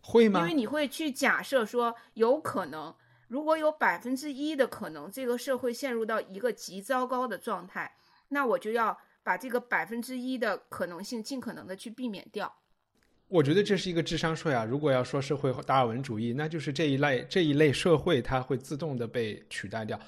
[0.01, 0.41] 会吗？
[0.41, 2.95] 因为你会去假设说有可能，
[3.29, 7.95] 如果有百分之一的可能这个社会陷入到一个极糟糕的状态，
[8.29, 12.55] 那我就要把这个百分之一的可能性尽可能的去避免掉。
[13.29, 14.65] 我觉得这是一个智商税啊！
[14.65, 19.99] 如果要说社会达尔文主义，那就是这一类这一类社会，它会自动的被取代掉。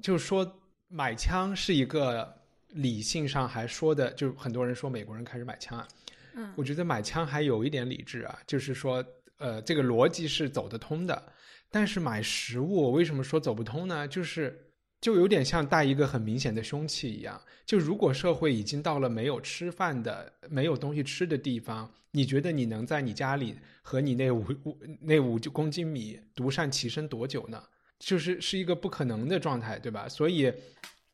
[0.00, 2.34] 就是说，买枪是一个
[2.68, 5.88] 理性上还说的，就很多人说美国人开始买枪啊。
[6.34, 9.04] 嗯，我觉得买枪还有一点理智啊，就是说，
[9.38, 11.22] 呃，这个逻辑是走得通的。
[11.70, 14.06] 但是买食物，我为什么说走不通呢？
[14.08, 14.60] 就是。
[15.04, 17.38] 就有点像带一个很明显的凶器一样。
[17.66, 27.62] 就如果社会已经到了没有吃饭的、没有东西吃的地方，你觉得你能在你家里和你那五五那五公斤米独善其身多久呢？
[27.98, 30.08] 就是是一个不可能的状态，对吧？
[30.08, 30.50] 所以，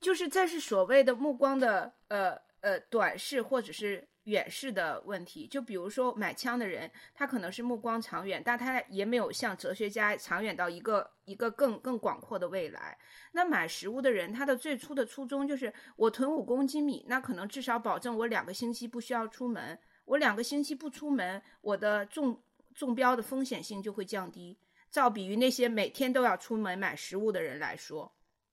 [0.00, 4.07] 就是这是所谓的目光的呃呃短视或者是。
[4.24, 12.98] 远视的问题，就比如说买枪的人，他可能是目光长远，但他也没有像哲学家长远到一个一个更更广阔的未来。
[13.33, 19.78] 那买食物的人，他的最初的初衷就是我囤五公斤米，那可能至少保证我两个星期不需要出门。
[20.04, 22.42] 我两个星期不出门，我的中
[22.74, 24.59] 中标的风险性就会降低。
[24.90, 28.12] 照比于那些每天都要出门买食物的人来说。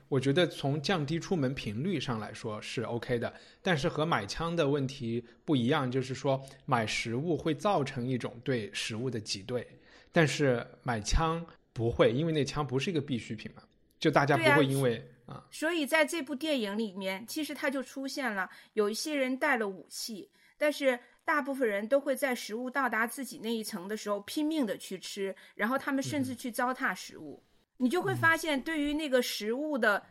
[0.10, 9.68] 我觉得从降低出门频率上来说是 OK 的，但是和买枪的问题不一样，就是说买食物会造成一种对食物的挤兑，
[10.12, 13.64] 但是买枪不会，因为那枪不是一个必需品嘛，
[14.00, 15.46] 就大家不会因为啊。
[15.52, 27.44] 所以在这部电影里面，其实它就出现了有一些人带了武器，但是大部分人都会在食物到达自己那一层的时候拼命的去吃，然后他们甚至去糟蹋食物。
[27.78, 30.04] 你就会发现，对于那个食物的，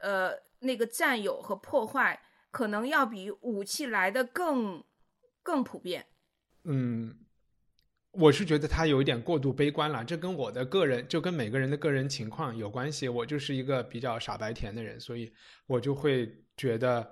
[0.00, 4.82] 呃，那个占有和破坏，可能要比武器来的更
[5.42, 6.06] 更普遍。
[6.64, 7.16] 嗯，
[8.10, 13.08] 我是觉得他有一点过度悲观了，这跟我的个人就跟每个人的个人情况有关系。
[13.08, 15.32] 我就是一个比较傻白甜的人，所以
[15.66, 17.08] 我就会觉得，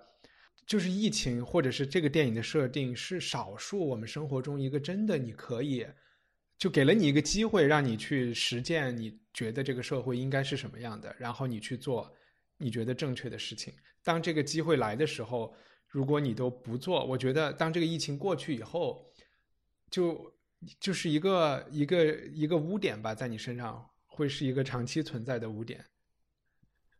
[0.66, 5.87] 就是疫情或者是这个电影的设定是少数我们生活中一个真的你可以。
[6.59, 12.12] 就给了你一个机会，让你去实践你觉得这个社会应该是什么样的，然后你去做
[12.58, 13.72] 你觉得正确的事情。
[14.02, 15.54] 当这个机会来的时候，
[15.88, 19.04] 如果你都不做，我觉得当这个疫情过去以后，
[19.90, 20.32] 就
[20.78, 25.84] 就是一个一个一个污点吧，在你身上会是一个长期存在的污点。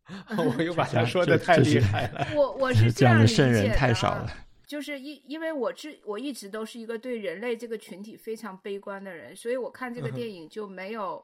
[0.37, 2.27] 我又把他说的太厉害了。
[2.35, 4.47] 我我是这样的圣人太少了。
[4.65, 11.23] 就是因因为我之我一直都是一个对人类这个群体非常悲观的人，所以我看这个电影就没有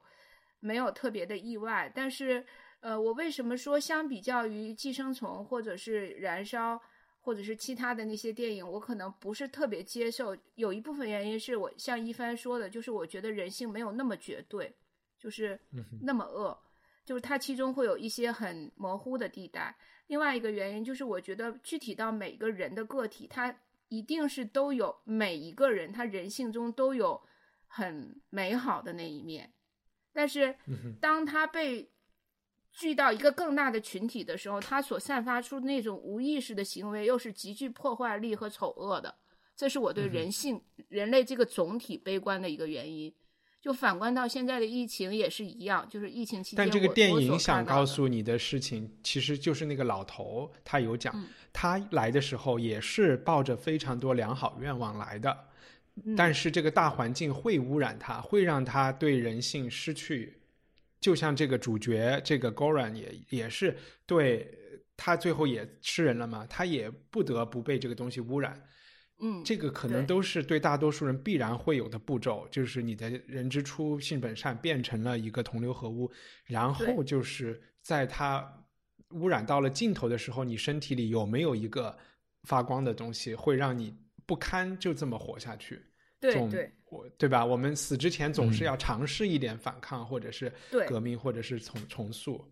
[0.67, 1.89] 没有特别的意外。
[1.95, 2.45] 但是，
[2.81, 6.75] 呃，我为什么说相比较于《寄生虫》或者是《燃烧》
[7.21, 10.35] 或者是其他的那些电影，我可能不是特别接受？
[10.55, 14.73] 有一部分原因是我像一帆说的，就是我觉得人性没有那么绝对，
[15.17, 15.59] 就是
[16.01, 16.57] 那么恶，
[17.05, 19.75] 就是它其中会有一些很模糊的地带。
[20.07, 23.53] 另外一个原因就是，我觉得具体到每个人的个体，他
[23.89, 27.21] 一定是都有每一个人他人性中都有
[27.67, 29.51] 很美好的那一面，
[30.17, 30.55] 但是
[30.99, 31.87] 当他被
[32.73, 39.13] 聚到一个更大的群体的时候，他所散发出那种无意识的行为又是极具破坏力和丑恶的。
[39.55, 43.13] 这是我对人性、人类这个总体悲观的一个原因。
[43.61, 46.57] 就反观到现在的疫情也是一样，就是疫情期间。
[46.57, 51.13] 但这个电影想告诉你的事情，其实就是那个老头他有讲，
[51.53, 55.37] 他来的时候也是抱着非常多良好愿望来的，
[56.15, 60.41] 但是这个大环境会污染它，会让它对人性失去。
[60.99, 64.51] 就像这个主角这个 Goran 也也是对
[64.95, 68.61] 他最后也吃人了嘛，他也不得不被这个东西污染。
[69.19, 76.11] 嗯，这个可能都是对大多数人必然会有的步骤，就是你的人之初性本善变成了一个同流合污，
[76.45, 78.47] 然后就是在它
[79.11, 81.97] 污染到了尽头的时候，你身体里有没有一个
[82.43, 83.95] 发光的东西，会让你
[84.27, 85.81] 不堪就这么活下去？
[86.19, 87.45] 对对，我对吧？
[87.45, 90.51] 我们死之前总是要尝试一点反抗，或者是
[90.87, 92.43] 革命，或者是重重塑。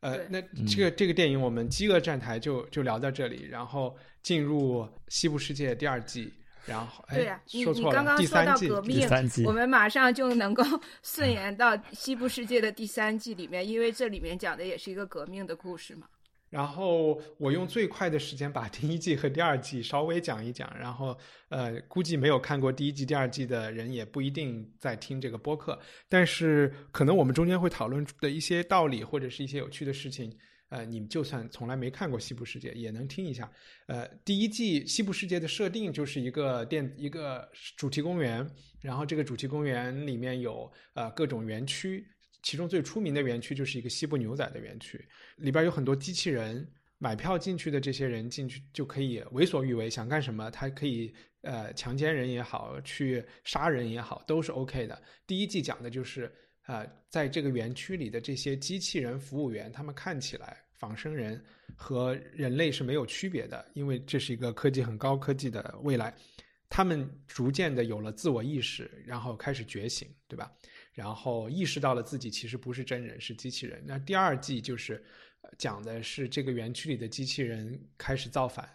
[0.00, 6.30] 呃，那这个这个电影我们饥饿站台就就聊到这里，然后进入西部世界第二季，
[6.66, 10.62] 然后对呀，说错了，第三季，第三季，我们马上就能够
[11.02, 16.06] 顺延到西部世界的第三季里面，因为这里面讲的也是一个革命的故事嘛。
[16.54, 25.76] 然后我用最快的时间把第一季和第二季稍微讲一讲，然后呃，估计没有看过第一季、第二季的人也不一定在听这个播客，
[26.08, 30.32] 但是可能我们中间会讨论的一些道理或者是一些有趣的事情，
[30.68, 33.50] 呃，你们就算从来没看过《西部世界》也能听一下。
[33.88, 38.48] 呃，第一季《西部世界》的设定就是一个电一个主题公园，
[38.80, 42.06] 然后这个主题公园里面有呃各种园区。
[42.44, 45.04] 其中最出名的园区就是一个西部牛仔的园区，
[45.34, 46.64] 里边有很多机器人。
[46.96, 55.02] 买票进去的这些人进去就可以为所欲为，想干什么他可以呃强奸人也好，去杀人也好，都是 OK 的。
[55.26, 56.32] 第一季讲的就是
[56.66, 61.44] 呃在这个园区里的这些机器人服务员，他们看起来仿生人
[61.76, 66.14] 和人类是没有区别的，因为这是一个科技很高科技的未来。
[66.74, 70.52] 他们逐渐的有了自我意识，然后开始觉醒，对吧？
[70.92, 73.80] 然后意识到了自己其实不是真人，是机器人。
[73.86, 75.00] 那第二季就是
[75.56, 78.68] 讲的是这个园区里的机器人开始造反，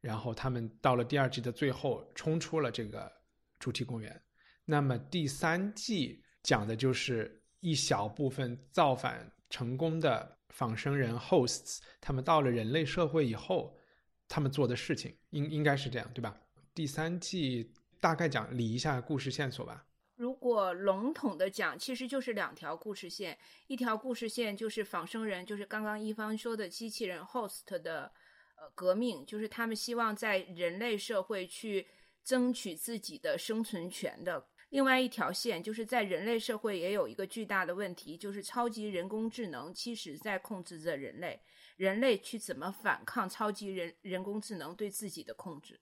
[0.00, 3.12] 然后他们到了第二季的最后冲出了这个
[3.60, 4.20] 主题公园。
[4.64, 13.78] 那么第三季讲的就是一小部分造反成功的仿生人 hosts，他们到了人类社会以后，
[14.26, 16.36] 他们做的事情应应该是这样，对吧？
[16.76, 19.86] 第三季大概讲理一下故事线索吧。
[20.14, 23.38] 如果笼统的讲，其实就是两条故事线。
[23.66, 28.12] 一条故事线就是仿生人，就是刚刚一方说的机器人 host 的
[28.56, 31.86] 呃革命，就是他们希望在人类社会去
[32.22, 34.46] 争取自己的生存权的。
[34.68, 41.40] 另外一条线就是在人类社会也有一个巨大的问题，就是超级人工智能其实在控制着人类，
[41.78, 45.80] 人类去怎么反抗超级人人工智能对自己的控制。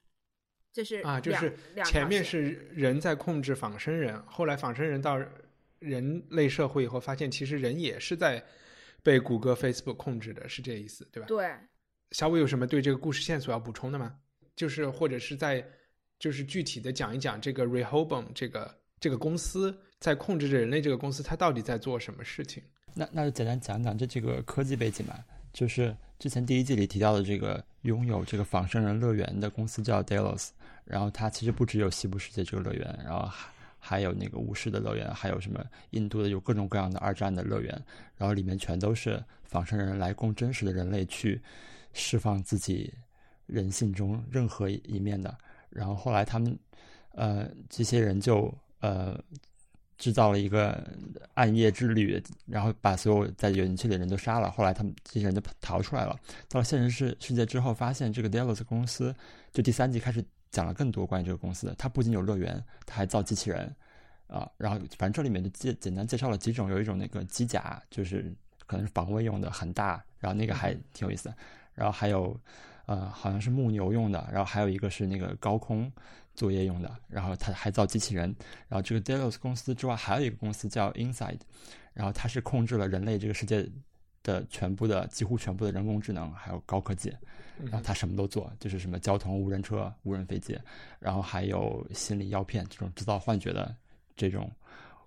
[0.75, 5.17] 这是啊，就是前面是人在控制仿生人，后来仿生人到
[5.79, 8.45] 人类社会以后，发现其实人也是在
[9.01, 11.29] 被谷歌、Facebook 控制的，是这意思，对吧？
[11.29, 11.49] 对。
[12.11, 14.17] 小伟有什么对这个故事线索要补充的吗？
[14.57, 15.65] 就是或者是在
[16.19, 22.61] 就是具体的讲一讲这个 Rehoboam 这个这个公司在控制着人类这个公司，它到底在做什么事情？
[22.95, 25.25] 那那就简单讲讲这这个科技背景吧。
[25.55, 30.49] 就是之前第一季里提到的这个拥有这个仿生人乐园的公司叫 Delos，
[30.85, 37.71] 然后它其实不只有西部世界这个乐园，然后还还有那个巫师的乐园，还有什么印度的有各种各样的二战的乐园，
[38.17, 41.41] 然后里面全都是仿生人来供真实的人类去
[41.93, 42.93] 释放自己
[43.47, 45.35] 人性中任何一面的。
[45.71, 46.59] 然后后来他们
[47.13, 49.19] 呃这些人就呃。
[49.97, 50.87] 制造了一个
[51.35, 54.51] 暗夜之旅，然后把所有在园区里的人都杀了。
[54.51, 56.19] 后来他们这些人就逃出来了。
[56.49, 59.15] 到了现实世世界之后，发现这个 Delos 公司，
[59.53, 61.75] 就第三季开始讲了更多关于这个公司的。
[61.79, 63.75] 它不仅有乐园，它还造机器人
[64.27, 64.51] 啊。
[64.57, 68.35] 然后反正这里面就简简单介绍了几种，有一种那个机甲，就是
[68.67, 71.33] 可能是防卫用的，很大，然后那个还挺有意思。
[71.73, 72.39] 然后还有
[72.87, 75.91] 呃，好像是牧牛用的，然后还有一个是那个高空。
[76.35, 78.35] 作业用的，然后他还造机器人，
[78.69, 81.39] 然后这个 Delos 公司之外还有一个公司叫 Inside，
[81.93, 83.69] 然后它是控制了人类这个世界
[84.23, 87.15] 的全部的几乎全部的人工智能还有高科技，
[87.63, 90.59] 然后它什么都做，就是什么交通、无人车、无人飞机，
[90.99, 93.75] 然后还有心理药片这种制造幻觉的
[94.17, 94.51] 这种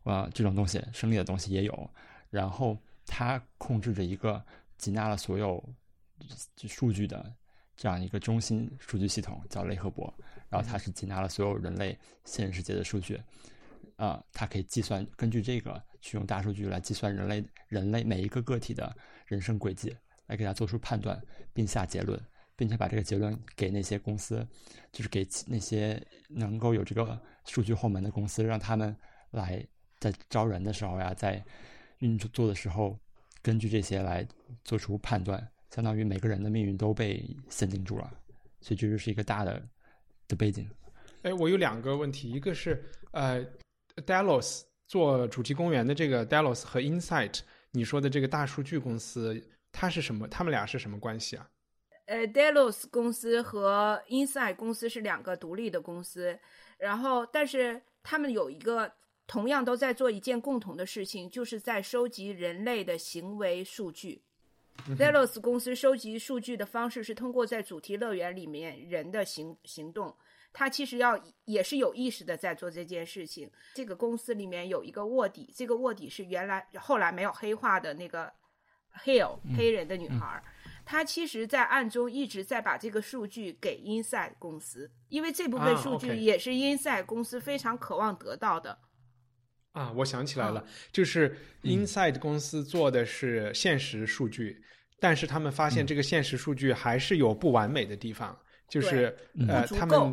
[0.03, 1.89] 呃这种东西，生理的东西也有，
[2.29, 4.41] 然后它控制着一个
[4.77, 5.61] 集纳了所有
[6.67, 7.33] 数据的
[7.75, 10.13] 这样一个中心数据系统，叫雷赫伯。
[10.49, 13.21] 然后它是集纳了所有人类现实世界的数据，
[13.97, 19.95] 啊，它可以计算，根据这个去用大数据来计算人类人类每一个个体的人生轨迹，
[20.27, 21.21] 来给它做出判断，
[21.53, 22.19] 并下结论，
[22.55, 24.47] 并且把这个结论给那些公司，
[24.91, 28.95] 就是给那些能够有这个数据后门的公司，让他们
[29.31, 29.65] 来
[29.99, 31.43] 在招人的时候呀，在
[31.99, 32.97] 运作的时候，
[33.41, 34.25] 根据这些来
[34.63, 38.09] 做出判断，相当于每个人的命运都被限定住了，
[38.61, 39.61] 所以这就是一个大的。
[40.27, 40.69] 的背景，
[41.23, 43.45] 哎，我有两个问题，一个是呃
[44.05, 47.39] ，Delos 做主题公园的这个 Delos 和 Insight，
[47.71, 50.27] 你说的这个大数据公司，它是什么？
[50.27, 51.49] 他们俩是什么关系啊？
[52.05, 56.39] 呃，Delos 公司和 Insight 公司是两个独立的公司，
[56.77, 58.91] 然后但是他们有一个
[59.25, 64.23] 同样都在做一件共同的事情，就是在收集人类的行为数据。
[64.97, 70.15] Delos 公司收集数据的方式是通过在主题乐园里面人的行行动，
[70.53, 73.51] 它其实要也是有意识的在做这件事情。
[73.75, 78.31] 这个公司里面有一个卧底，这个卧底是原来后来没有黑化的那个
[79.03, 80.41] Hill 黑人的女孩，
[80.85, 88.79] 她其实在暗中一直在把这个数据给 Inside 公司，因为这部分数据也是 Inside 公司非常渴望得到的。
[89.77, 94.63] 啊，我想起来了，就是 Inside 公司做的是现实数据。
[94.99, 98.35] 但是他们发现这个现实数据还是有不完美的地方，
[98.67, 99.15] 就是
[99.47, 100.11] 呃，他们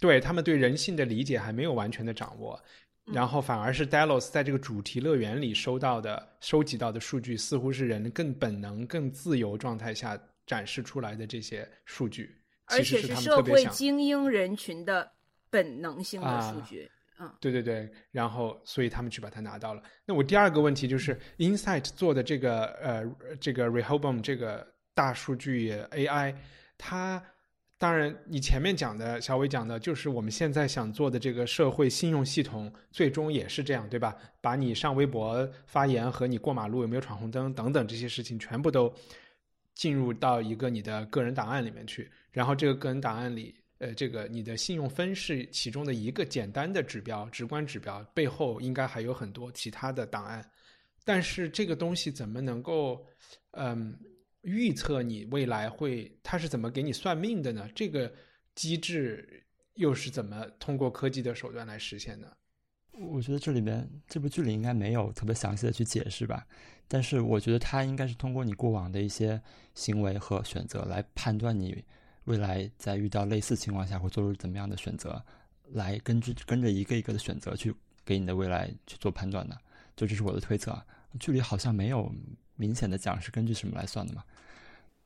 [0.00, 2.60] 对他们对人性的理解还没有完全的掌握，
[3.04, 15.08] 然后反而是 Delos 在这个主题乐园里收到的、收集到的数据，似乎是人更本能、更自由状态下展示出来的这些数据，而且是社会精英人群的
[15.50, 16.90] 本能性的数据。
[17.22, 19.82] 嗯，对对对，然后所以他们去把它拿到了。
[20.06, 23.04] 那我第二个问题就是，Insight 做的这个呃
[23.38, 26.34] 这个 Rehoboam 这个大数据 AI，
[26.78, 27.22] 它
[27.76, 34.16] 当然你前面讲的小伟讲的就是我们现在想做的这个社会信用系统，最终也是这样，对吧？
[34.40, 38.90] 把你上微博发言和你过马路有没有闯红灯等等这些事情全部都
[39.74, 43.59] 进入到一个你的个人档案里面去，然后这个个人档案里。
[43.80, 50.46] 呃，这个你的信用分是其中的一个简单的指标、直观指标，背后应该还有很多其他的档案。
[51.02, 53.06] 但是这个东西怎么能够，
[53.52, 53.98] 嗯，
[54.42, 56.14] 预测你未来会？
[56.22, 57.66] 它是怎么给你算命的呢？
[57.74, 58.12] 这个
[58.54, 59.42] 机制
[59.76, 62.36] 又是怎么通过科技的手段来实现的？
[62.92, 66.46] 我觉得这里边这部剧里应该没有特别详细的去解释吧。
[66.86, 69.40] 但是我觉得它应该是通过你过往的一些
[69.74, 71.82] 行为和选择来判断你。
[72.24, 75.22] 未来在遇到类似情况下会做出怎么样的选择，
[75.72, 79.58] 来根据跟着一个一个的选择去给你的未来去做判断的，
[79.96, 80.80] 就这是我的推测。
[81.18, 82.12] 剧里好像没有
[82.54, 84.22] 明显的讲是根据什么来算的嘛。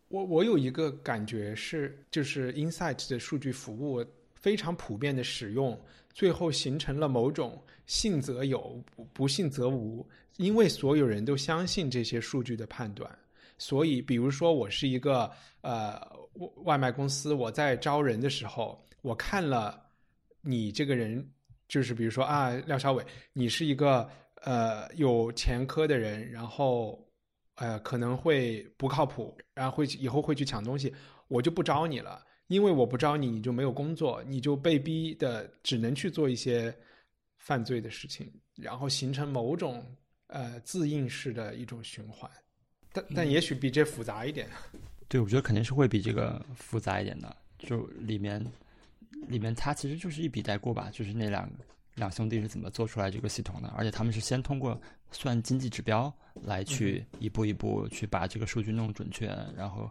[0.08, 5.80] 我我有一个感觉是，就是 Insight 的数据服务非常普遍的使用，
[6.12, 8.82] 最后形成了某种信则有，
[9.12, 13.10] 不信则无，因为所有人都相信这些数据的判断。
[13.56, 15.30] 所以，比如说我是一个
[15.62, 15.98] 呃
[16.64, 19.82] 外卖公司，我在招人的时候，我看了
[20.40, 21.26] 你这个人，
[21.68, 24.08] 就是比如说啊，廖小伟，你是一个
[24.42, 27.06] 呃有前科的人，然后
[27.56, 30.92] 呃可能会不靠谱，然后会以后会去抢东西，
[31.28, 36.74] 我就不招你了，因为我不招你，你就没有工作，你就被逼的只能去做一些
[37.38, 39.84] 犯罪的事情，然后形成某种
[40.28, 42.30] 呃自应式的一种循环。
[42.92, 44.48] 但但也许比这复杂一点。
[45.08, 47.36] 对，我觉得肯定是会比这个复杂一点的。
[47.58, 48.44] 就里面
[49.28, 51.48] 里面它其实就是一笔带过吧，就是那两
[51.94, 54.80] 两兄弟是怎么做出来这个系统的，而且他们是先通过
[55.10, 59.26] 算经济指标来去一步一步去把这个数据弄准确，
[59.56, 59.90] 然后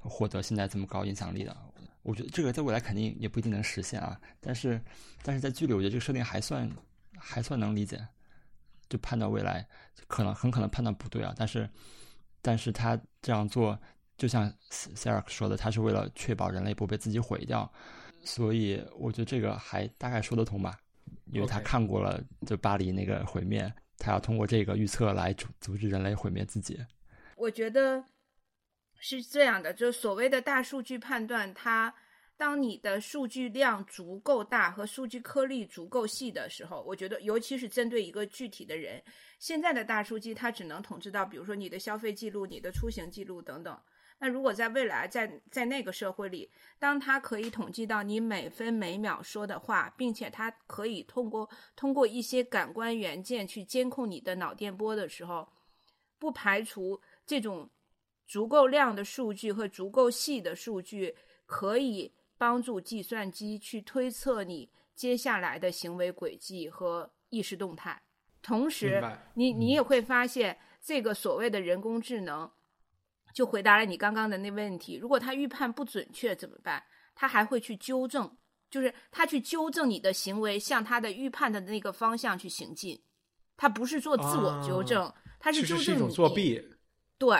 [0.00, 1.56] 获得现在这么高影响力的。
[2.02, 4.80] 我觉得这个在未来肯定也不一定能实现啊，但是
[5.22, 6.68] 但是在剧里，我觉得这个设定还算
[7.16, 8.00] 还算能理解。
[8.88, 9.66] 就判断未来
[10.06, 11.66] 可能很可能判断不对啊，但是
[12.42, 13.78] 但是他这样做，
[14.22, 17.68] 就像 Sarah 说的，他是为了确保人类不被自己毁掉，
[18.22, 20.78] 所以我觉得这个还大概说得通吧，
[21.32, 23.68] 因为他看过了就巴黎那个毁灭，
[23.98, 26.78] 他要通过这个预测来阻阻止人类毁灭自己。
[27.34, 28.04] 我觉得
[29.00, 31.92] 是这样的，就是所谓的大数据判断，它。
[32.38, 39.00] 当你的数据量足够大和数据颗粒足够细的时候，我觉得，尤其是针对一个具体的人，
[39.38, 43.78] 现在的大数据它只能统治到，比如说你的消费记录、你的出行记录等等。
[44.22, 46.48] 那如果在未来，在在那个社会里，
[46.78, 55.48] 当它可以统计到你每分每秒说的话，并且它可以通过通过一些感官元件去监控你的脑电波的时候，
[56.20, 57.68] 不排除这种
[58.28, 62.14] 足够量的数据和足够细的数据可以。
[62.38, 68.02] 帮助计算机去推测你接下来的行为轨迹和意识动态，
[68.42, 69.00] 同时，
[69.34, 72.50] 你你也会发现，这个所谓的人工智能，
[73.32, 76.82] 就回答了你刚刚的那问题：如果他预判不准确怎么办？
[77.14, 78.30] 他还会去纠正，
[78.70, 83.02] 就是他去纠正你的行为，向他的预判的那个方向去行进。
[83.56, 86.60] 他不是做自我纠正，他是纠正你作弊。
[87.18, 87.36] 对。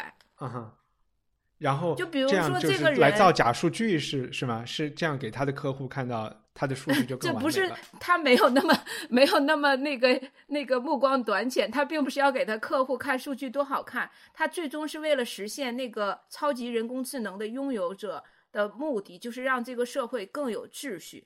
[1.62, 4.64] 然后就比如说这个人来造假数据是是吗？
[4.64, 7.52] 是这样给他的客户看到他的数据就更完美了。
[7.52, 8.76] 这不是他没有那么
[9.08, 21.24] 没有那么那个那个目光短浅，他并不是要给他客户看数据多好看，他最终是为了实现那个超级人工智能的拥有者的目的，就是让这个社会更有秩序。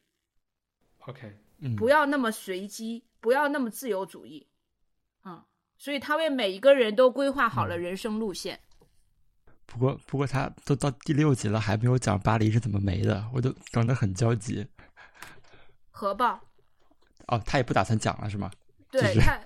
[0.98, 4.46] OK，嗯不要那么随机，不要那么自由主义。
[5.24, 5.42] 嗯，
[5.78, 8.60] 所以他为每一个人都规划好了人生路线。
[9.66, 14.66] 不过，不过他都到第六集了，还没有讲巴黎是怎么没的，我都等得很焦急。
[15.90, 16.40] 核爆？
[17.26, 18.50] 哦，他也不打算讲了，是吗？
[18.90, 19.38] 对他，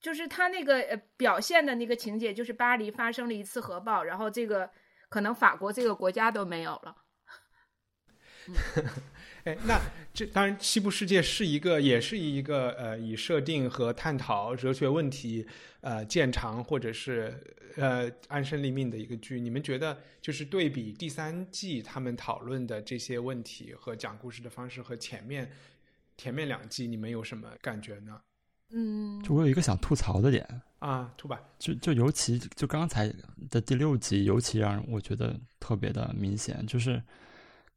[0.00, 4.68] 就是他那个呃表现的那个情节，就是巴黎发生了一次核爆，然后这个
[5.08, 6.96] 可能法国这个国家都没有了。
[9.44, 9.80] 哎，那
[10.12, 15.46] 这当然，西部世界是一个，也是一个呃，以设定和探讨哲学问题
[15.80, 17.42] 呃见长，或者是
[17.76, 19.40] 呃安身立命的一个剧。
[19.40, 25.50] 你们觉得，就是对比第三季他们讨论的这些问题和讲故事的方式和前面
[26.18, 28.20] 前面两季，你们有什么感觉呢？
[28.72, 30.46] 嗯，就我有一个想吐槽的点
[30.80, 31.40] 啊，吐吧。
[31.58, 33.10] 就就尤其就刚才
[33.48, 37.02] 的第六集，尤其让我觉得特别的明显，就是。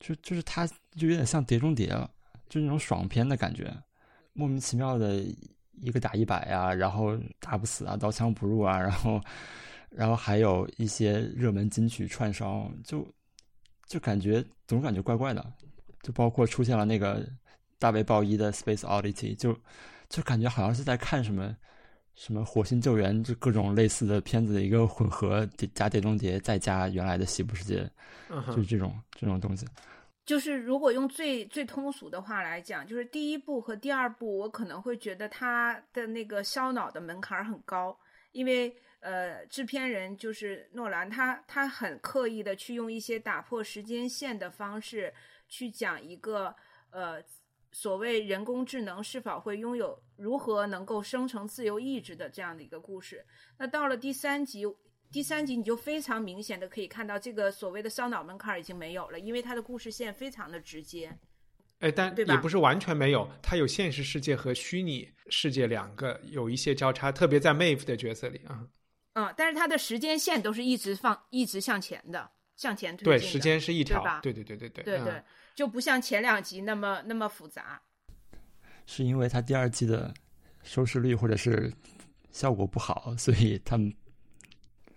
[0.04, 2.12] 就就是它就有点像《碟中谍》，了
[2.50, 3.74] 就那种爽片的感觉，
[4.34, 5.24] 莫名其妙的
[5.82, 9.22] 一个打一百啊，然后打不死啊，刀枪不入啊，然后，
[9.90, 13.08] 然后还有一些热门金曲串烧，就
[13.86, 15.54] 就感觉总感觉怪怪的，
[16.02, 17.26] 就包括出现了那个
[17.80, 19.58] 大卫鲍伊的《Space Oddity》，就
[20.10, 21.56] 就感觉好像是在看什么
[22.14, 27.90] 什么火星救援，就各种类似的片子的一个混合，加《碟中谍》再加原来的《西部世界》，
[28.48, 29.66] 就是这种这种东西。
[30.26, 38.00] 就是如果用最最通俗的话来讲，就是第一部和第二部，我可能会觉得它的那个烧脑的门槛很高，
[38.32, 45.14] 因为呃，制片人就是诺兰，他他很刻意的去用一些打破时间线的方式
[45.50, 46.56] 去讲一个
[46.90, 47.22] 呃
[47.74, 53.26] 所谓人工智能是否会拥有如何能够生成自由意志的这样的一个故事。
[53.58, 54.66] 那到了第三集。
[55.14, 61.16] 第三集你就非常明显的可以看到，这个所谓的烧脑门槛已经没有了，因为它的故事线非常的直接。
[61.82, 68.68] 哎，但也不是完全没有，它有现实世界和虚拟世界两个有一些交叉，特别在 Mave 的角色里啊。
[69.14, 77.80] 嗯，但是它的时间线都是一直放，一直向前的，向前推进对，时间是一条，对对对对对对对，就不像前两集那么那么复杂。
[78.88, 80.12] 是因为它第二季的
[80.64, 81.72] 收视率或者是
[82.32, 83.94] 效果不好，所以他们。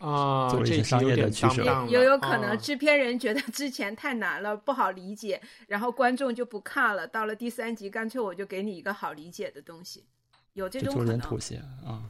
[0.07, 7.05] 啊，做一些商业的取舍，也有可能制片人觉得 之前太难了，不好理解，然后观众就不看了。
[7.09, 10.05] 到了第三集，干脆我就给你一个好理解的东西，
[10.53, 11.19] 有这种可能。
[11.19, 12.05] 妥协啊，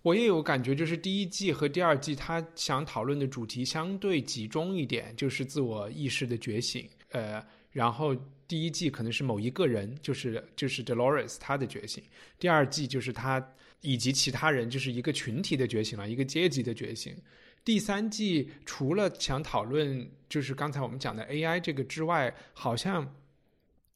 [0.00, 6.88] 我也有感觉，就是第一季和第二季，他想讨论的主题相对集中一点，就是自我意识的觉醒。
[7.10, 8.16] 呃，然后
[8.48, 12.02] 第一季可能是某一个人，就是就是 Dolores 他的觉醒，
[12.38, 13.46] 第二季就是他。
[13.84, 17.14] 以及其他人就是一个群体的觉醒了，一个阶级的觉醒。
[17.64, 23.14] 第三季除了想讨论就是刚才我们讲的 AI 这个之外，好像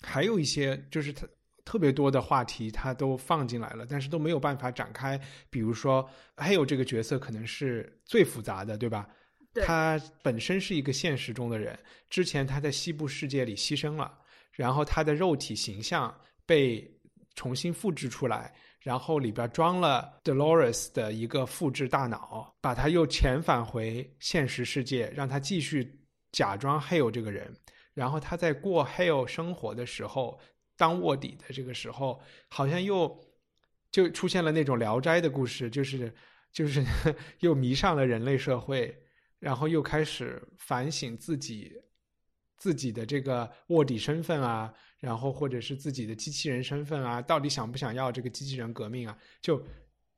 [0.02, 1.28] 还有一些就是特
[1.64, 5.20] 特别多的话题，它都放进来了，但是都没有办法展开。
[5.50, 9.08] 比如说，还有这个角色可能是最复杂的，对吧？
[9.52, 11.78] 对他本身是一个现实中的人，
[12.10, 14.18] 之前他在西部世界里牺牲了，
[14.52, 16.14] 然后他的肉体形象
[16.46, 16.90] 被
[17.34, 26.00] 重新复制出来，然后里边装了 Dolores 的一个复制大脑，把他又遣返回现实世界，让他继续
[26.32, 27.54] 假装 Hale 这个人。
[27.92, 30.38] 然后他在过 Hale 生活的时候，
[30.76, 33.20] 当卧底的这个时候，好像又
[33.90, 36.14] 就出现了那种聊斋的故事，就是
[36.52, 36.84] 就是
[37.40, 38.96] 又迷上了人类社会，
[39.40, 41.72] 然后又开始反省自己
[42.56, 49.16] 自己的这个卧底身份啊，然后或者是自己的机器人身份啊，到底想不想要这个机器人革命啊？
[49.40, 49.64] 就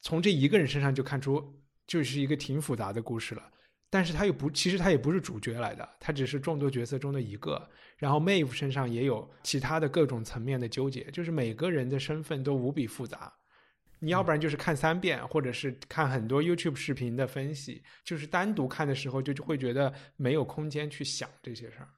[0.01, 1.43] 从这一个人身上就看出，
[1.87, 3.51] 就是一个挺复杂的故事了。
[3.93, 7.69] 但是他又不，其实他也不是主角来的，他只是众多角色中的一个。
[7.99, 13.33] 然后 Mave 身上也有其他的各种层面的纠结，就是每个人的身份都无比复杂。
[13.99, 21.89] 你要不然就是看三遍，或者是看很多 YouTube 视频的分析，就是单独看的时候就就会觉得没有空间去想这些事儿。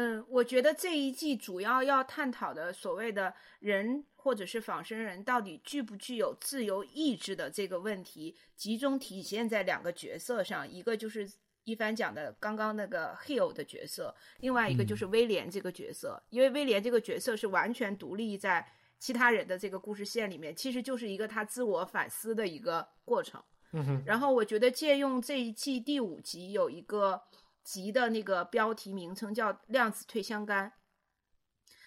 [0.00, 11.28] 嗯，我觉得这一季主要要探讨的所谓的人或者是仿生人到底具不具有自由意志的这个问题，集中体现在两个角色上，一个就是
[11.64, 18.64] 一帆讲的刚刚那个 Hill 的角色，另外一个就是威廉这个角色，因为威廉这个角色是完全独立在
[19.00, 23.42] 其他人的这个故事线里面，其实就是一个他自我反思的一个过程。
[23.72, 27.20] 嗯哼，然后我觉得借用这一季第五集有一个
[27.68, 30.72] 集的那个标题名称叫“量子退相干”。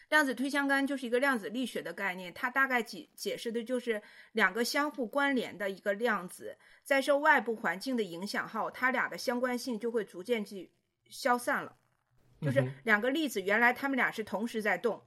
[0.10, 4.00] 量子退相干就是一个量子力学的概念，它大概解解释的就是
[4.34, 10.72] 两个相互关联的一个量子，在受外部环境的影响后，它俩的相关性就会逐渐去
[11.10, 11.76] 消散了。
[12.40, 15.04] 就是两个粒子原来它们俩是同时在动，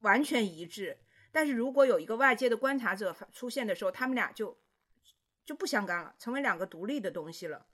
[0.00, 0.96] 完全一致，
[1.30, 4.58] 但是如果有一个外界的观察者出现的时候，它们俩就
[5.44, 7.66] 就不相干了，成为两个独立的东西了。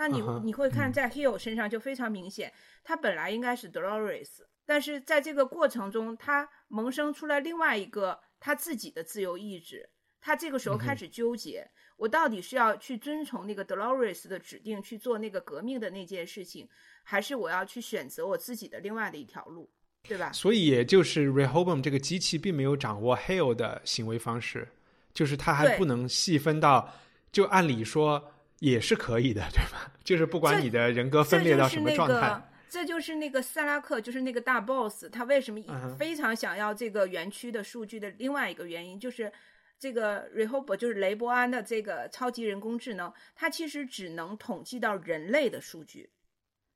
[0.00, 2.50] 那你、你会看在 Hill 身上就非常明显，
[2.82, 4.28] 他本来应该是 Dolores，
[4.64, 9.90] 但是在这个过程中，他萌生出来另外一个他自己的自由意志。
[10.22, 16.66] 他这个时候开始纠结，我到底是要去遵从那个 Dolores 的指定去做那个革命的那件事情，
[17.02, 19.68] 还是我要去选择我自己的另外的一条路，
[20.02, 20.32] 对吧？
[20.32, 24.66] 所以也就是 Rehoboam 这个机器并没有掌握 Hale 的行为方式，
[25.12, 26.90] 就是他还不能细分到，
[27.30, 29.92] 就按理说也是可以的，对吧？
[30.02, 35.60] 就是不管你的人格分裂到什么状态，这就是那个塞拉克，就是那个大 boss，他为什么
[35.98, 39.32] 非常想要这个园区的数据的另外一个原因，就是
[39.78, 46.10] 这个 Rehoboam 就是雷伯安的这个超级人工智能，它其实只能统计到人类的数据，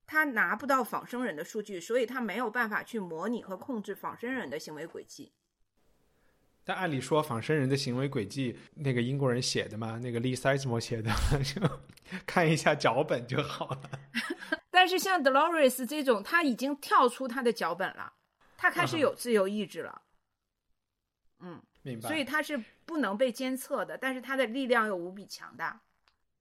[0.06, 5.32] 它拿不到仿生人的数据，所以它没有办法去模拟和控制仿生人的行为轨迹。
[6.64, 11.10] 但按理说仿生人的行为轨迹，那个英国人写的嘛，那个 Lee Sizemore 写的，
[11.44, 11.60] 就
[12.26, 13.90] 看一下脚本就好了。
[14.70, 18.14] 但是像 Dolores 这种，他已经跳出他的脚本了，
[18.56, 20.02] 他开始有自由意志了。
[21.40, 22.08] 嗯，明白。
[22.08, 25.82] 所以他是不能被监测的，但是他的力量又无比强大。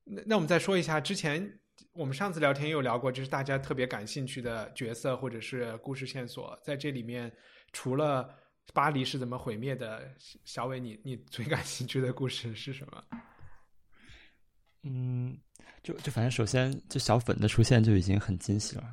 [0.05, 1.59] 那那我们再说一下，之前
[1.91, 7.31] 我们上次聊天也有聊过，就是大家特别感兴趣的角色或者是故事线索，在这里面
[7.71, 8.33] 除了
[8.73, 10.09] 巴黎是怎么毁灭的，
[10.45, 13.03] 小伟你你最感兴趣的故事是什么？
[14.83, 15.37] 嗯，
[15.81, 18.83] 就就反正首先就小粉的出现就已经很惊喜了，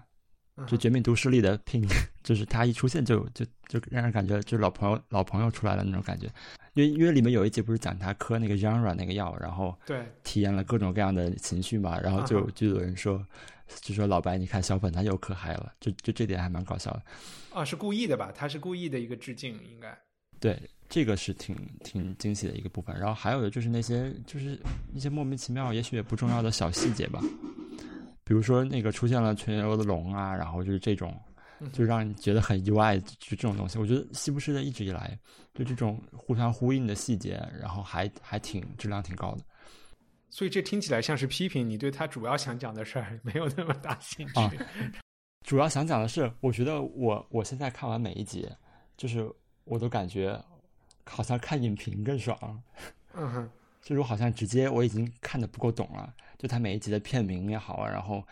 [0.57, 1.89] 嗯就《绝命毒师》里的 Pink，
[2.23, 6.27] 就是他一出现就就就让人感觉就是老朋友老朋友出来了那种感觉，
[6.75, 13.25] 因为因为里面有一集不是讲他嗑那个 Genre 那个药，然后对，体验了各种各样的情绪嘛，然后就就有人说，
[13.81, 17.03] 就说老白你看小粉他又可嗨了，就就这点还蛮搞笑的。
[17.53, 18.33] 啊，是故意的吧？
[18.35, 19.97] 他是故意的一个致敬，应该。
[20.39, 20.59] 对，
[20.89, 21.55] 这个是挺
[21.85, 22.99] 挺惊喜的一个部分。
[22.99, 24.59] 然后还有的就是那些就是
[24.95, 27.21] 一些莫名其妙，也许也不重要的小细节吧，
[28.25, 31.15] 比如说那个出现了全游的龙啊，然后就是这种，
[31.73, 33.79] 就让你觉得很意外，就这种东西。
[33.79, 35.19] 我觉得西部世界一直以来
[35.53, 39.45] 就这种互相呼应的细节，然后还还挺质量挺高的。
[40.31, 44.41] 所以这听起来像是批评你对他主要想讲的事儿没有那么大兴趣。
[44.41, 44.51] 啊
[45.47, 48.49] 主要想讲的是，我觉得我我现在看完每一集，
[48.97, 49.29] 就是
[49.65, 50.39] 我都感觉
[51.07, 52.63] 好像看影评更爽。
[53.15, 53.51] 嗯哼，
[53.81, 58.23] 就是我好像直接我已经看的不够懂了，就他每一集的片名也好啊，然后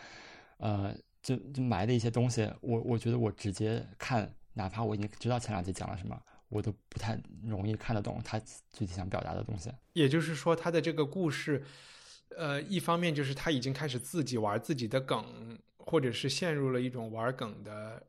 [0.59, 8.39] 呃，就就埋的一些东西，我我觉得我直接看，哪怕我已经知道前两集讲了什么，我都不太容易看得懂他
[8.73, 9.71] 具体想表达的东西。
[9.93, 11.63] 也就是说，他的这个故事
[12.37, 18.03] 呃，一方面就是他已经开始自己玩自己的梗，或者是陷入了一种玩梗的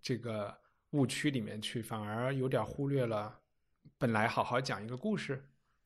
[0.00, 0.56] 这个
[0.90, 3.38] 误区里面去，反而有点忽略了
[3.98, 5.44] 本来好好讲一个故事。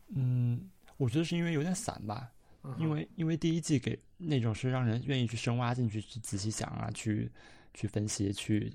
[0.08, 2.30] 嗯，我觉得是因为有点散吧，
[2.78, 7.30] 因为因为第一季给那种是让人愿意去深挖进去、去仔细想啊，去
[7.72, 8.72] 去分析、去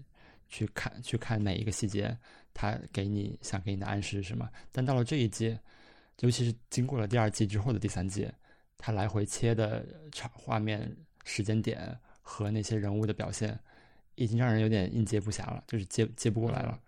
[0.55, 2.17] 去看、去看每一个细节，
[2.53, 4.49] 他给你想给你的暗示是什么。
[4.71, 5.57] 但到了这一季，
[6.21, 8.31] 尤其是经过了第二季之后的第三季。
[8.77, 13.57] 他来回切的场画面、时间点和那些人物的表现，
[14.15, 16.79] 已经让人有点应接不暇了，就是接接不过来了。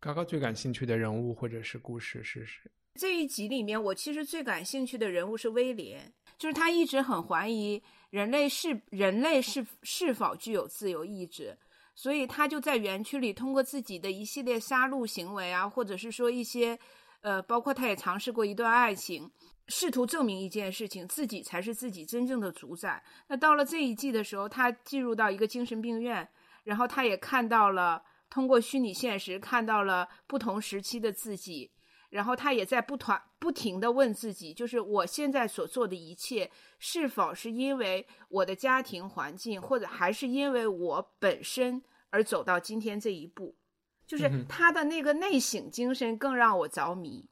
[0.00, 2.70] 高高最感兴趣的人物或者是故事是谁？
[2.94, 11.54] 这一集里面，我其实最感兴趣的人物是威廉，就是他一直很怀疑人类是人类是是否具有自由意志，
[11.96, 16.78] 所以他就在园区里通过自己的一系列杀戮行为啊，或者是说一些
[17.22, 19.28] 呃，包括他也尝试过一段爱情。
[19.68, 23.02] 试图证明一件事情，自己才是自己真正的主宰。
[23.26, 26.28] 那到了这一季的时候，他进入到一个精神病院，
[26.62, 31.72] 然后他也看到了通过虚拟现实看到了不同时期的自己，
[32.16, 43.54] 然后他也在不团不停的问自己，就是我现在所做的一切是否是因为我的家庭环境，或者还是因为我本身而走到今天这一步？
[44.06, 47.28] 就是他的那个内省精神更让我着迷。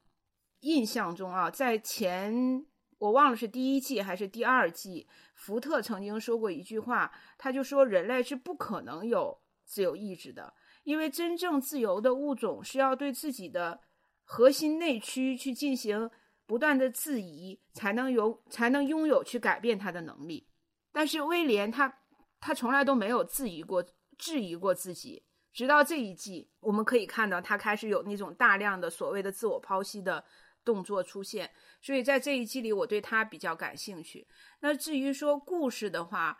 [0.61, 2.67] 印象中啊，在前
[2.99, 13.81] 我忘了是第一季还是第二季，福特曾经说过一句话，他就说人类是不可能有自由意志的，因为真正自由的物种是要对自己的
[14.25, 16.11] 核心内驱去进行
[16.47, 20.49] 不断的质疑，才能有才能拥有去改变它的能力。
[20.91, 22.01] 但是威廉他
[22.41, 23.85] 他从来都没有质疑过
[24.19, 30.25] 质疑过自己，直到这一季，我们可以看到他开始有那种大量的所谓的自我剖析的。
[30.65, 31.51] 动作出现，
[31.83, 34.27] 所以在这一季里，我对他比较感兴趣。
[34.61, 36.39] 那至于说故事的话，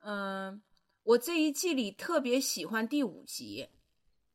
[0.00, 0.62] 嗯，
[1.04, 3.66] 我这一季里特别喜欢第五集，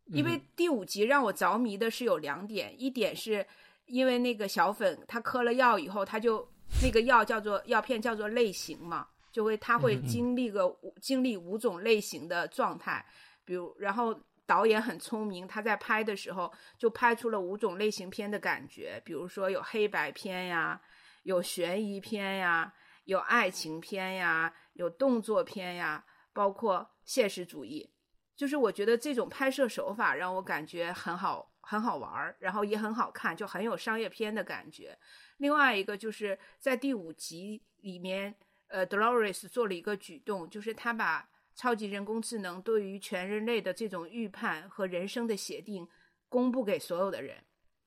[0.10, 3.46] 因为第五集让我着迷的是有两点，一点是
[3.86, 6.48] 因为那个小粉他嗑了药以后，他就
[6.82, 13.06] 那个药叫做药片叫做类型嘛，就会他会经历个经历五种类型的状态，
[13.46, 14.18] 比如然后。
[14.48, 20.80] 导演很聪明，他在拍的时候就拍出了五种类型片的感觉，比如说有黑白片呀，
[21.24, 26.02] 有悬疑片呀，有爱情片呀，有动作片呀，
[26.32, 27.92] 包括现实主义。
[28.38, 34.98] 就是我觉得这种拍摄手法让我感觉很好，很好玩儿，然后也很好看，就很有商业片的感觉。
[35.40, 38.34] 另外一个就是在第五集里面，
[38.68, 41.28] 呃，Dolores 做了一个举动，就是他把。
[41.60, 45.88] 超级人工智能对于全人类的这种预判和人生的写定，
[46.30, 47.36] 公布给所有的人，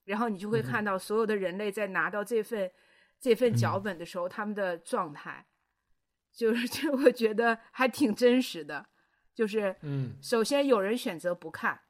[0.06, 2.68] 然后你就会看到所有的人类在拿到这份
[3.20, 5.46] 这份脚本的时候，他们的状态，
[6.32, 8.88] 就是 就我觉得还挺真实的。
[9.34, 11.80] 就是，嗯，首先有人选择不看，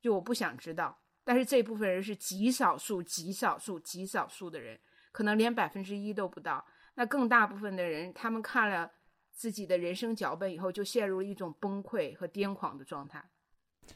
[0.00, 4.78] 就我不想知道，但是这部分人是极少数、极少数、极少数的人，
[5.12, 6.64] 可能连百分之一都不到。
[6.94, 8.90] 那更大部分的人，他们看了。
[9.38, 13.22] 自己的人生脚本以后就陷入了一种崩溃和癫狂的状态。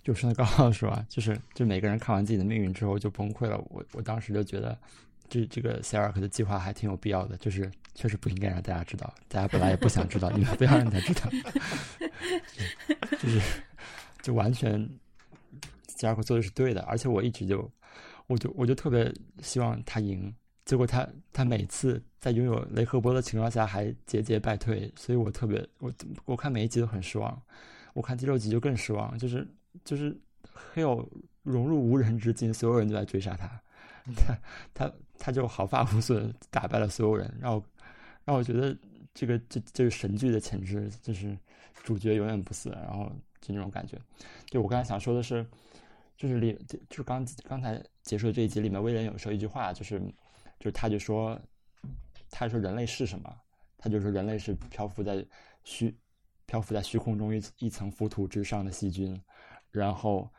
[0.03, 1.03] 就是那刚好是吧？
[1.09, 3.57] 就是就每个人看完自己的命运之后就崩溃了。
[3.71, 4.79] 我我当时就觉得，
[5.31, 7.37] 这这个塞尔克的计划还挺有必要的。
[7.39, 11.31] 就是确实不应该让大家知道，大家本来也不想知道，你们非要让他知道，
[13.19, 13.41] 就是
[14.21, 14.87] 就完全
[15.87, 16.83] 塞尔克做的是对的。
[16.83, 17.71] 而且我一直就
[18.27, 19.11] 我就我就特别
[19.41, 20.35] 希望他赢。
[20.67, 25.93] 结果他他每次在拥有雷赫波的情况下还节节败退，所以我特别我
[26.27, 27.43] 我看每一集都很失望，
[27.93, 29.45] 我看第六集就更失望，就是
[29.85, 30.17] 就是
[30.53, 31.11] 黑友
[31.43, 33.49] 融入无人之境，所有人都在追杀他，
[34.15, 34.37] 他
[34.73, 37.65] 他他就毫发无损打败了所有人，让我
[38.25, 38.77] 让我觉得
[39.15, 41.39] 这个这这是神剧的潜质，就是
[41.85, 43.09] 主角永远不死，然后
[43.41, 43.97] 就那种感觉。
[44.47, 45.47] 就我刚才想说的是，
[46.17, 46.59] 就是里
[46.89, 50.03] 就是刚刚才结束的这一集里面，威廉有说一句话，就是。
[50.59, 51.41] 就是他就说，
[52.31, 53.35] 他说人类是什么？
[53.79, 55.25] 他就说人类是漂浮在
[55.65, 55.97] 虚
[56.45, 59.19] 漂浮在虚空中一一层浮土之上的细菌，
[59.71, 60.31] 然后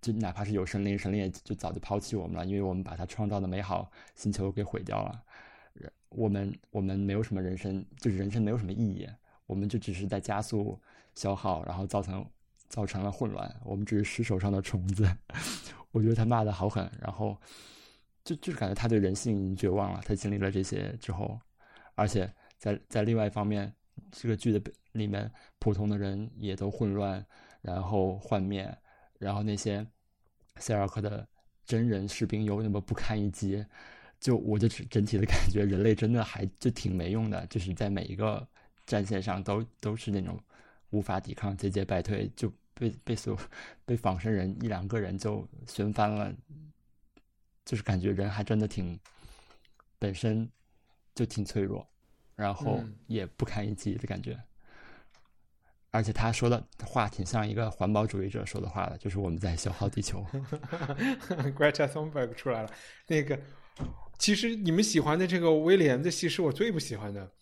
[0.00, 5.22] 就哪怕是有神灵，神灵也就早就抛弃我们了，因为我们把他创造的美好星球给毁掉了。
[6.08, 9.08] 我们我们没有什么人生，就是人生没有什么意义，
[9.46, 10.78] 我们就只是在加速
[11.14, 12.24] 消耗，然后造成
[12.68, 13.54] 造成了混乱。
[13.64, 15.08] 我们只是石手上的虫子。
[15.92, 17.36] 我觉得他骂的好狠，然后。
[18.22, 20.02] 就就是感觉他对人性绝望了。
[20.04, 21.40] 他经历了这些之后，
[21.94, 23.72] 而且在在另外一方面，
[24.12, 25.28] 这个剧的里面，
[25.58, 27.24] 普通的人也都混乱，
[27.62, 28.70] 然后幻灭，
[29.20, 29.86] 然后那些
[30.56, 31.28] 塞尔克的
[31.66, 33.62] 真人士兵又那么不堪一击，
[34.18, 38.48] 就我就整体的感觉，人类真的还就挺没用的，就是在每一个
[38.86, 40.40] 战线上都都是那种
[40.88, 43.38] 无法抵抗、节节败退，就被被所
[43.84, 46.34] 被仿生人一两个人就掀翻了，
[47.66, 48.98] 就是感觉人还真的挺
[49.98, 50.50] 本身
[51.14, 51.86] 就挺脆弱，
[52.34, 54.36] 然后也不堪一击的感觉。
[55.90, 60.24] 而且他说的话挺像一个环保主义者说的话的，就是我们在消耗地球。
[61.56, 62.70] Greta Thunberg 出来了，
[63.06, 63.38] 那个。
[64.18, 67.32] 其实你们喜欢的这个威廉的戏是我最不喜欢的，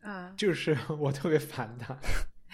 [0.00, 1.96] 啊，就是我特别烦他，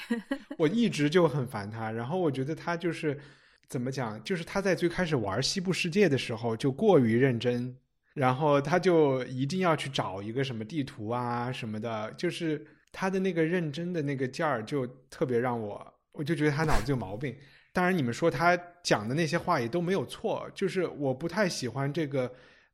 [0.58, 1.90] 我一直就很烦他。
[1.90, 3.18] 然后我觉得他就是
[3.66, 7.74] 怎么讲，就是他在最开始玩西部世界的时候就过于认真，
[8.12, 12.62] 然后他就一定要去找一个什么地图啊什么的，就是
[12.96, 17.36] 他的那个认真的那个劲儿就特别让我，我就觉得他脑子有毛病。
[17.74, 22.32] 当然你们说他讲的那些话也都没有错，就是我不太喜欢这个。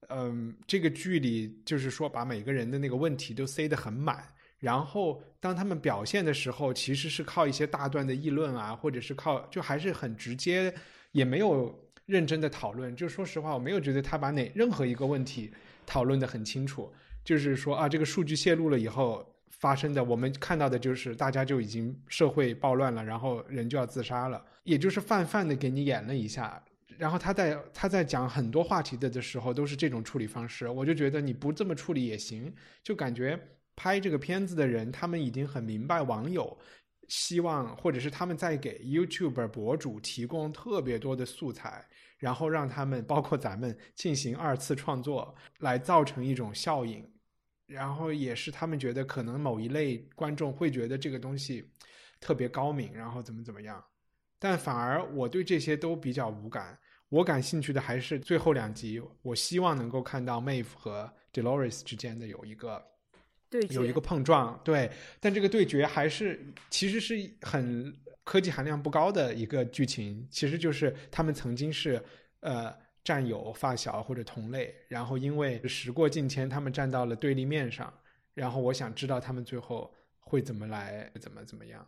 [0.08, 4.22] 嗯，这个剧里就是说把每个人的那个问题都塞得很满，
[4.58, 10.74] 然后当他们表现的时候，其实是靠一些大段的议论啊，或者是靠就还是很直接，
[11.12, 11.72] 也没有
[12.04, 12.94] 认真的讨论。
[12.94, 15.50] 就说实话，我没有觉得他把哪任何一个问题
[15.86, 16.92] 讨论的很清楚。
[17.24, 19.24] 就是说啊，这个数据泄露了以后
[19.58, 26.62] 发生的，我们看到的就是大家就已经社会暴乱了，然后人就要自杀了，也就是泛泛的给你演了一下。
[26.98, 30.68] 然后他在他在讲很多话题的的时候，都是这种处理方式。
[30.68, 33.38] 我就觉得你不这么处理也行，就感觉
[33.74, 36.56] 拍这个片子的人，他们已经很明白网友
[37.08, 41.84] 希望，或者是他们在给 YouTube 博主提供特别多的素材，
[42.18, 47.04] 然后让他们包括咱们进行二次创作，来造成一种效应。
[47.72, 51.64] 然后也是他们觉得可能某一类观众会觉得这个东西
[52.20, 53.82] 特别高明，然后怎么怎么样。
[54.38, 56.78] 但反而我对这些都比较无感。
[57.08, 62.82] 我感兴趣的还是最后两集，我希望能够看到 Maeve 和 Dolores 之间的有一个
[63.50, 64.90] 对有一个碰撞，对。
[65.20, 67.94] 但这个对决还是其实是很
[68.24, 72.02] 科技含量不高的一个剧情，其实就是他们曾经是
[72.40, 77.92] 呃战友、发小或者同类，然后因为时过境迁，他们站到了对立面上。
[78.34, 81.86] 然后我想知道他们最后会怎么来，怎么怎么样？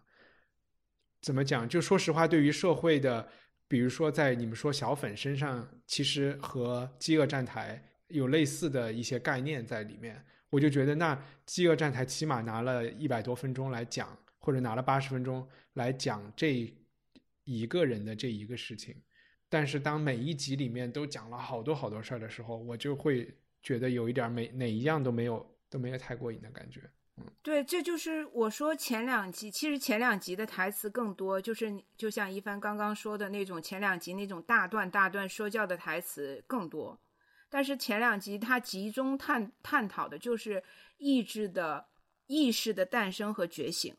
[1.20, 1.68] 怎么讲？
[1.68, 3.28] 就说实话，对于社会的。
[3.66, 7.82] 比如说，在你们说小粉身上，其实和《饥饿站台》
[8.14, 16.70] 有类似的一些概念在里面，我就觉得那《饥饿站台》起码拿了一百多分钟来讲，或者拿了八十分钟来讲这
[17.44, 18.94] 一个人的这一个事情。
[19.54, 23.32] 但是当每一集里面都讲了好多好多事儿的时候，我就会
[23.62, 26.80] 觉得有一点每哪一样都没有都没有太过瘾的感觉。
[27.18, 36.98] 嗯对，这就是我说前两集，其实前两集的台词更多，就是就像一帆刚刚说的那种，前两集那种大段大段说教的台词更多。
[37.48, 40.64] 但是前两集它集中探探讨的就是
[40.98, 41.86] 意志的
[42.26, 43.94] 意识的诞生和觉醒。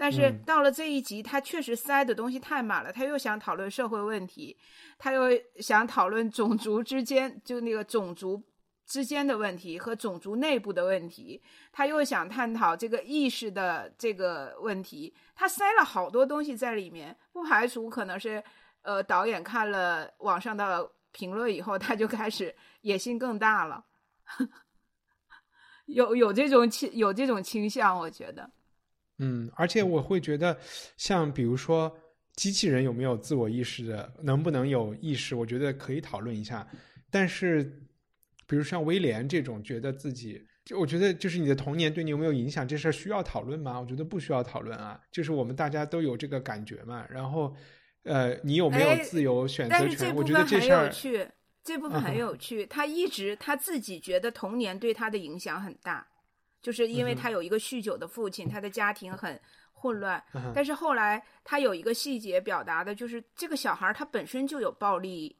[0.00, 4.56] 但是到了这一集，他确实塞的东西太满了，他又想讨论社会问题，
[4.96, 5.24] 他又
[5.58, 8.42] 想讨论种族之间，就那个种族。
[8.86, 11.40] 之间的问题和种族内部的问题，
[11.70, 18.42] 他又想探讨这个意识的这个问题，他塞了好多东西在里面，不排除可能是，
[18.82, 23.84] 呃，导演看了网上的评论以后，他就开始野心更大了，
[25.86, 28.50] 有有这种倾有这种倾向，我觉得，
[29.20, 30.58] 嗯，而且我会觉得，
[30.96, 31.96] 像比如说
[32.34, 36.66] 机器人有没有自我意识的，能不能有意识，我觉得可以讨论一下，
[37.10, 37.86] 但是。
[38.46, 43.78] 比如像威廉这种，觉得自己就我觉得就是你的童年对你有没有影响，这事儿需要讨论吗？
[43.80, 47.06] 我觉得不需要讨论啊，就是我们大家都有这个感觉嘛。
[47.08, 47.54] 然后，
[48.02, 50.12] 呃，你有没有自由选择权？
[50.16, 50.90] 我觉得这事儿，
[51.62, 52.66] 这部分很有趣。
[52.66, 56.04] 他一直他自己觉得童年对他的影响很大，
[56.62, 59.40] 就是因为他有一个酗酒的父亲，他的家庭很
[59.72, 60.22] 混乱。
[60.54, 65.36] 但是后来他有一个细节表达的就是这个小孩他本身就有暴力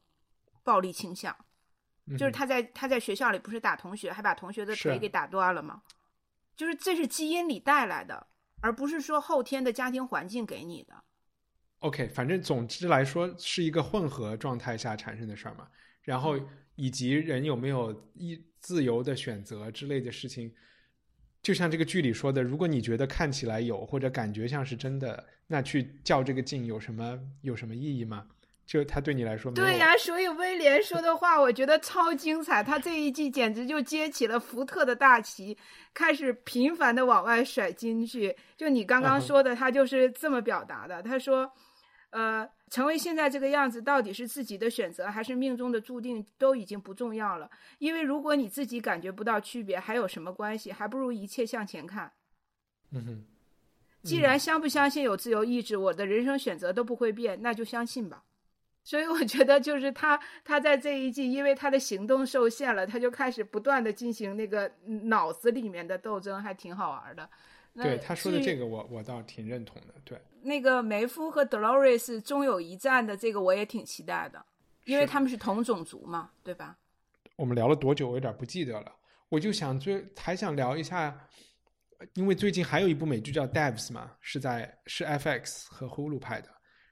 [0.63, 1.37] 暴力倾向。
[2.19, 5.83] 就是他在他在学校里不是打同学，还把同学的腿给打断了吗？
[6.57, 8.27] 就是这是基因里带来的，
[8.61, 11.05] 而不是说后天的家庭环境给你的。
[11.79, 15.69] OK，反正总之来说是一个混合状态下产生的事儿嘛。
[16.03, 16.37] 然后
[16.75, 20.53] 以及人有没有一自由的选择之类的事情，
[21.43, 28.27] 就像这个剧里说的，如果你觉得看起来有或者感觉像是真的，那去较这个劲有什么有什么意义吗？
[28.67, 32.63] 就他对你来说，对呀，所以威廉说的话，我觉得超精彩。
[32.63, 35.59] 他这一季简直就接起了福特的大旗，
[35.93, 38.33] 开始频繁的往外甩金句。
[38.57, 41.03] 就你刚刚说的，他就是这么表达的。
[41.03, 41.51] 他说
[42.11, 47.51] ：“呃，成为现在这个样子，到底是自己的选择还是命中的注定，都已经不重要了。
[47.79, 50.73] 因为如果你自己感觉不到区别，还有什么关系？
[50.73, 52.13] 还不如一切向前看。
[52.91, 53.25] 嗯哼，
[54.03, 58.25] 既然相不相信有自由意志，我的人生选择都不会变，那就相信吧。
[58.83, 64.73] 所以我觉得，就是他，他在这一季，因为他的行动受限了，他就开始不断的进行那个
[65.05, 67.29] 脑子里面的斗争，还挺好玩的。
[67.75, 69.95] 对他说的这个，我我倒挺认同的。
[70.03, 74.45] 对，那个梅夫和 Dolores 终有一战的这个，我也挺期待的，
[74.85, 76.77] 因为他们是同种族嘛，对吧？
[77.37, 78.09] 我们聊了多久？
[78.09, 78.93] 我有点不记得了。
[79.29, 81.29] 我就想最还想聊一下，
[82.15, 86.49] 因为最近还有一部美剧叫 Devs 嘛，是在是 FX 和 Hulu 拍的，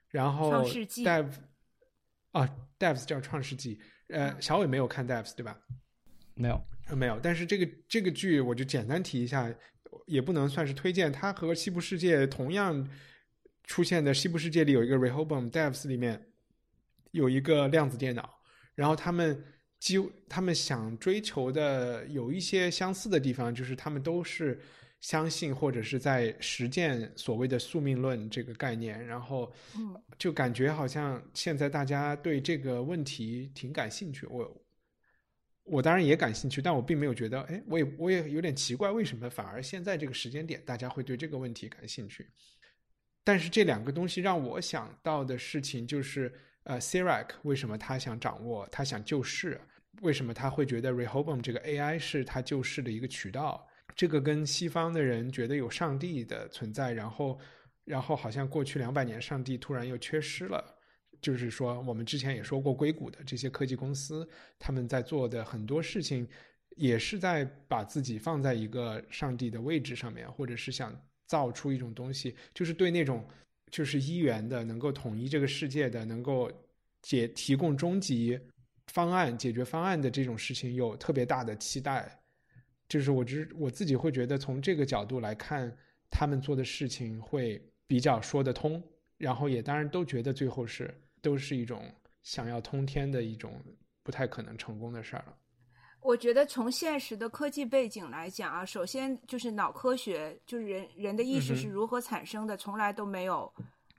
[0.09, 1.27] 然后 Dev。
[2.33, 3.77] 啊，Devs 叫《创世纪》，
[4.09, 5.59] 呃，小伟没有看 Devs 对吧？
[6.35, 6.63] 没有，
[6.95, 7.19] 没有。
[7.21, 9.53] 但是这个这个剧我就简单提一下，
[10.07, 11.11] 也不能算是推荐。
[11.11, 12.87] 它和《西部世界》同样
[13.69, 16.21] 出现的，《西部世界》里有一个 Rehoboam，Devs 里面
[17.12, 18.41] 有一个量子电脑。
[18.75, 19.45] 然后他们
[19.79, 24.61] 几乎他们想追求的有一些相似的地方，就是他们都是。
[25.01, 29.49] 相信或者是在实践所谓的宿命论这个概念，然后
[30.19, 34.27] 就感觉好像现在大家对这个问题挺感兴趣。
[34.27, 34.66] 我
[35.62, 42.27] 我当然也感兴趣，但我并没有觉得，哎，我也我也有点奇怪，为什么反而现在这个时间点大家会对这个问题感兴趣？
[43.29, 49.61] 但是这两个东西让我想到的事情就是，呃，Sirac 为什么他想掌握，他想救世？
[50.01, 53.68] 为什么他会觉得 Rehoboam 这个 AI 是他救世的一个渠道？
[53.95, 57.39] 这个跟西方的人觉得有上帝的存在，然后，
[57.85, 60.64] 然后好像过去两百年上帝突然又缺失了。
[61.20, 64.26] 就是说，我们之前也说过，硅谷的这些科技公司，
[64.59, 66.26] 他们在做的很多事情，
[66.76, 70.99] 也是在把自己放在一个上帝的位置上面，或者是想
[71.29, 73.24] 造出一种东西，就是对那种
[73.70, 76.51] 就是一元的、能够统一这个世界的、能够
[77.03, 78.41] 解提供终极
[78.89, 82.20] 方案、解决方案的这种事情，有特别大的期待。
[82.89, 85.70] 就是我只我自己会觉得，从这个角度来看，
[86.11, 88.83] 他们做的事情会比较说得通，
[89.18, 91.85] 然后也当然都觉得最后是都是一种
[92.22, 93.62] 想要通天的一种
[94.03, 95.37] 不太可能成功的事儿了。
[96.01, 103.53] 我觉得从现实的科技背景来讲啊，首先就是脑科学，就是人人的意识是如何产生的，从来都没有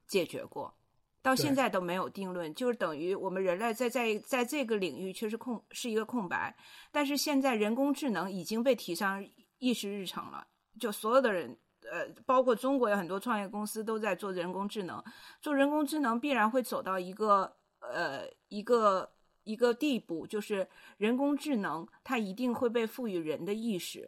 [0.08, 0.74] 解决过。
[1.22, 6.56] 到现在都没有定论，就是等于我们人类在在在这个领域却是空是一个空白。
[6.92, 9.24] 但是现在人工智能已经被提上
[9.58, 10.48] 议事日程了，
[10.80, 11.56] 就所有的人，
[11.92, 15.04] 呃，包括中国有很多创业公司都在做人工智能。
[15.42, 19.12] 做人工智能必然会走到一个呃一个
[19.50, 24.08] 一个地步，就是人工智能它一定会被赋予人的意识。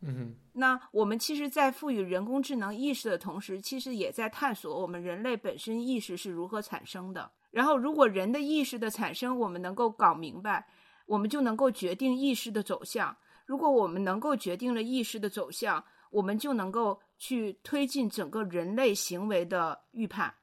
[0.00, 7.30] 嗯，那我们其实，在赋予人工智能意识的同时，其实也在探索我们人类本身意识是如何产生的。
[7.50, 10.66] 然后，如果人的意识的产生，我们能够搞明白，
[11.06, 13.16] 我们就能够决定意识的走向。
[13.46, 20.34] 如果我们能够决定了意识的走向，我们就能够去推进整个人类行为的预判。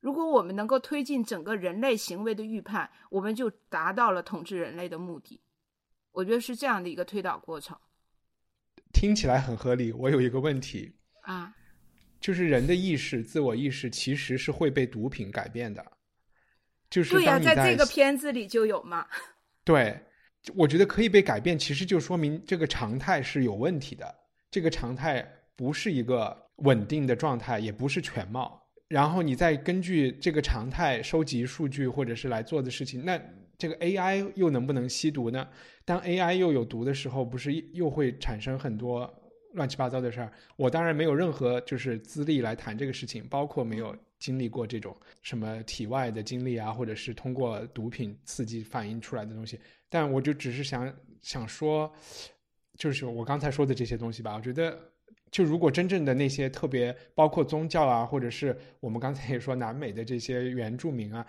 [0.00, 5.40] 如果我们能够推进整个人类行为的预判，我们就达到了统治人类的目的。
[6.12, 7.76] 我觉得是这样的一个推导过程。
[8.92, 9.92] 听起来很合理。
[9.92, 11.54] 我有一个问题啊，
[12.20, 15.84] 就是人的意识、自我意识其实是会被毒品改变的。
[16.88, 19.06] 就是对呀，在这个片子里就有嘛。
[19.64, 20.00] 对，
[20.54, 24.14] 我觉得可以被改变，其实就说明这个常态是有问题的。
[24.50, 28.65] 这个常态不是一个稳定的状态，也不是全貌。
[28.88, 33.20] 然后你再根据这个常态收集数据，或者是来做的事情，那。
[33.58, 35.48] 这个 AI 又能不能吸毒呢？
[35.82, 39.10] 当 AI 又有毒的时候，不是又会产生很多
[39.54, 40.30] 乱七八糟的事儿？
[40.56, 49.58] 我当然没有任何就是资历来谈这个事情，包括没有经历过这种什么体外的经历啊，或者是通过毒品刺激反映出来的东西。
[49.88, 51.90] 但我就只是想想说，
[52.76, 54.34] 就是我刚才说的这些东西吧。
[54.34, 54.78] 我觉得，
[55.30, 61.26] 就如果真正的那些特别包括宗教啊，或者是我们刚才也说南美的这些原住民啊。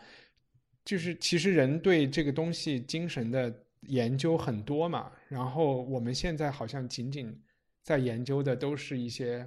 [0.86, 7.38] 就是其实人对这个东西精神的研究很多嘛，然后我们现在好像仅仅
[7.84, 9.46] 在研究的都是一些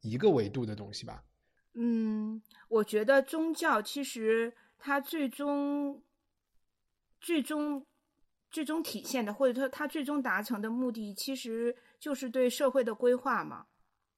[0.00, 1.22] 一个维度的东西吧。
[1.74, 6.02] 嗯，我觉得宗教其实它最终、
[7.20, 7.86] 最终、
[8.50, 13.66] 最终体现的，或者说它最终达成的目的，其实就是对社会的规划嘛。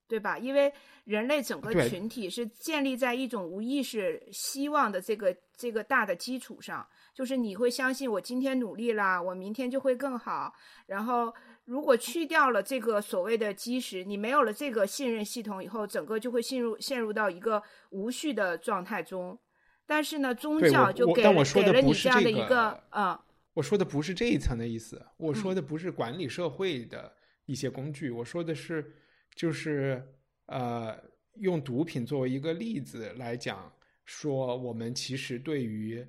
[0.08, 0.38] 对吧？
[0.38, 0.72] 因为
[1.04, 10.52] 人类整个群体是建立在一种无意识希望的这个这个大的基础上，就是你会相信我今天努力啦，我明天就会更好。
[10.86, 11.32] 然后，
[11.64, 19.38] 如果去掉了这个所谓的基石，你没有了这个信任系统以后，整个就会陷入陷入到一个无序的状态中。
[19.86, 23.18] 但是呢，宗教就给了给了你这样的这个一个，嗯，
[23.54, 27.12] 我说的不是这一层的意思，我说嗯的不是管理社会的
[27.46, 28.94] 一些工具，我说的是
[29.34, 30.02] 就是
[30.46, 30.96] 呃，
[31.34, 33.72] 用毒品作为一个例子来讲，
[34.04, 36.06] 说我们其实对于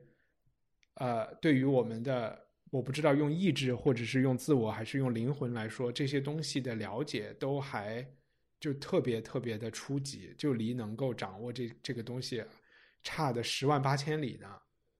[0.95, 8.05] 呃，对于我们的我不知道用意志或者是用自我还是用灵魂来说，这些东西的了解都还
[8.59, 12.43] 就特别特别的初级，就离能够掌握这这个东西
[13.01, 14.47] 差的十万八千里呢。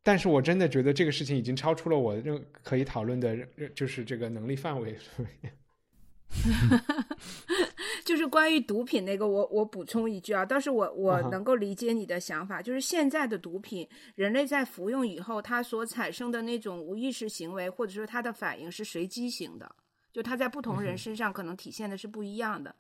[0.04, 3.38] 但是我真的觉得这个事情已经超出了我任可以讨论的，
[3.74, 4.98] 就是这个能力范围。
[8.14, 19.76] 就是关于毒品那个，我我补充一句啊，倒是我我能够理解你的想法，就是现在的毒品，人类在服用以后，它所产生的那种无意识行为，或者说它的反应是随机型的，
[20.12, 22.76] 就它在不同人身上可能体现的是不一样的。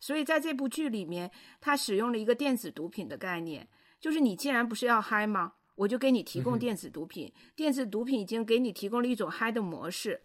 [0.00, 1.30] 所以在这部剧里面，
[1.60, 3.68] 它使用了一个电子毒品的概念，
[4.00, 5.52] 就是你既然不是要嗨吗？
[5.74, 10.18] 我就给你提供电子毒品，电子毒品已经给你提供了一种嗨的模式，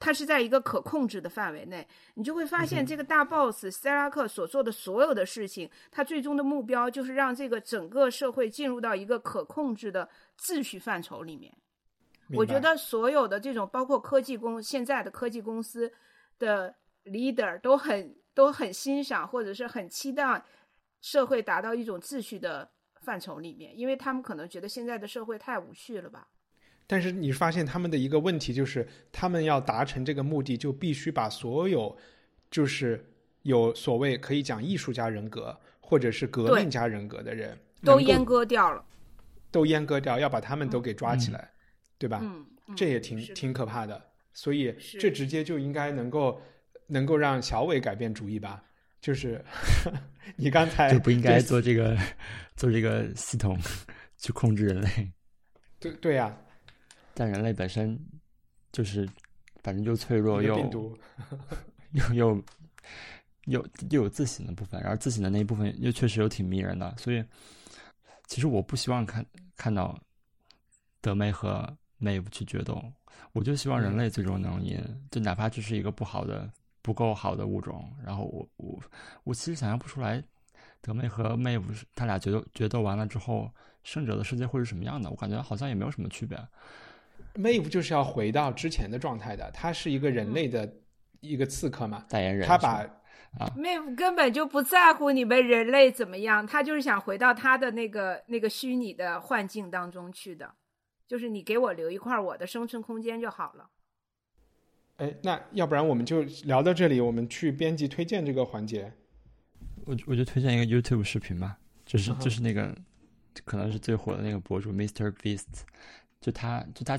[0.00, 11.54] 它是在一个可控制的范围内，你就会发现这个大 boss 斯拉克所做的所有的事情，他最终的目标就是让这个整个社会进入到一个可控制的秩序范畴里面。
[12.32, 15.92] 我觉得所有的这种，包括科技公现在的科技公司
[16.38, 16.74] 的
[17.04, 20.42] leader 都很都很欣赏，或者是很期待
[21.02, 22.70] 社会达到一种秩序的
[23.02, 26.28] 范畴里面，因为他们可能觉得现在的社会太无序了吧。
[26.90, 31.96] 但是你发现他们的一个问题就是，他们要达成这个目的，就必须把所有
[32.50, 33.08] 就是
[33.42, 38.84] 有所谓可以讲艺术家人格或者是革命家人格的人，都阉割掉了，
[39.52, 41.48] 都阉割掉，要把他们都给抓起来，
[41.96, 42.18] 对吧？
[42.24, 44.04] 嗯，嗯这也挺挺可怕的。
[44.32, 46.42] 所以这直接就应该能够
[46.88, 48.60] 能够让小伟改变主意吧？
[49.00, 49.40] 就是
[50.34, 51.96] 你刚才就不应该做这个
[52.56, 53.56] 做这个系统
[54.18, 55.12] 去控制人类，
[55.78, 56.36] 对对呀、
[57.14, 57.98] 但人类本身
[58.72, 59.08] 就是
[59.62, 60.96] 反正又脆弱又病毒，
[61.92, 62.44] 又又
[63.46, 67.24] 又又有自省的部分，然后自省的那一部分又确实又挺迷人的，所以
[68.26, 69.24] 其实我不希望看
[69.56, 69.98] 看到
[71.00, 72.80] 德妹和 Maeve 去决斗，
[73.32, 74.80] 我就希望人类最终能赢，
[75.10, 76.50] 就哪怕这是一个不好的、
[76.80, 78.80] 不够好的物种，然后我我
[79.24, 80.22] 我其实想象不出来
[80.80, 83.52] 德妹和 Maeve 是他俩决斗决斗完了之后，
[83.82, 86.38] 胜者的世界会是什么样的，我感觉好像也没有什么区别。
[87.34, 90.72] Maeve 就是要回到之前的状态的，他是一个人类的
[91.20, 92.84] 一个刺客嘛，代言人他把。
[93.38, 100.52] 啊 Maeve 根本就不在乎你们人类怎么样，他就是想回到他的那个那个虚拟的幻境当中去的，
[101.06, 103.70] 就是你给我留一块我的生存空间就好了。
[104.96, 108.92] 哎，那要不然我们就聊到这里，我们去编辑推荐这个环节。
[109.86, 111.56] 我我就推荐一个 YouTube 视频吧，
[111.86, 112.76] 就是就是那个
[113.44, 115.12] 可能是最火的那个博主 Mr.
[115.12, 115.62] Beast，
[116.20, 116.98] 就他就他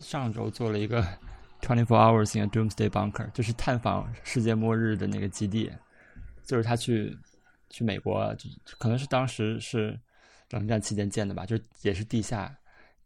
[0.00, 1.02] 上周做了一个
[1.60, 5.70] Twenty Four Hours in a Doomsday Bunker，就是探访世界末日的那个基地，
[6.44, 7.16] 就是他去
[7.68, 8.48] 去美国，就
[8.78, 9.98] 可能是当时是
[10.50, 12.52] 冷战期间建的吧，就也是地下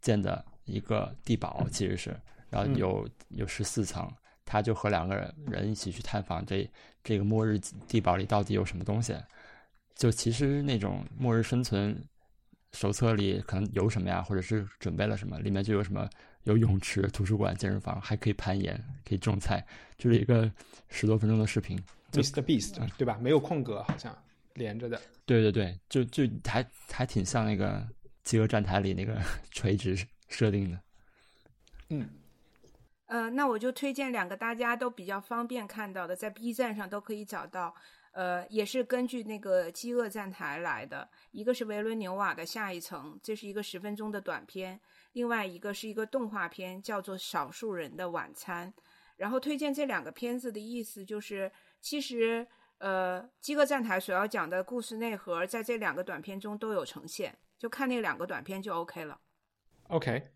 [0.01, 2.11] 建的一个地堡，其实是，
[2.49, 2.77] 然后嗯。
[2.77, 4.11] 有有十四层，
[4.45, 6.69] 他就和两个人一起去探访这
[7.03, 7.59] 这个末日
[7.89, 9.15] 地堡里到底有什么东西。
[9.97, 12.01] 就其实那种末日生存
[12.77, 16.07] 手册里可能有什么呀，或者是准备了什么，里面就有什么
[16.45, 19.67] 有泳池、图书馆、健身房，还可以攀岩，可以种菜，
[19.97, 20.51] 就是一个
[20.91, 21.83] 十多分钟的视频。
[22.13, 22.43] 就 Mr.
[22.43, 23.17] Beast 对吧？
[23.19, 24.15] 没有空格，好像
[24.55, 25.01] 连着的。
[25.25, 27.81] 对对对，就就还还挺像那个
[28.25, 29.19] 《饥饿站台》里那个
[29.51, 29.97] 垂直
[30.29, 30.79] 设定的。
[31.89, 32.07] 嗯，
[33.07, 37.75] 呃，那我就推荐两个大家都比较方便看到的，在 B 站上都可以找到。
[38.17, 44.79] 呃，也是根据那个《饥饿站台》来的，一个是维伦纽瓦的《下一层》，这是一个十分钟的短片；
[45.13, 48.73] 另外一个是一个动画片，叫做《少数人的晚餐》。
[49.19, 51.53] 然后推荐这两个片子的意思就是，
[51.83, 52.47] 其实
[52.79, 59.21] 呃，《饥饿站台》所要讲的故事内核，在这两个短片中都有呈现，就看那两个短片就 OK 了。
[59.89, 60.31] OK，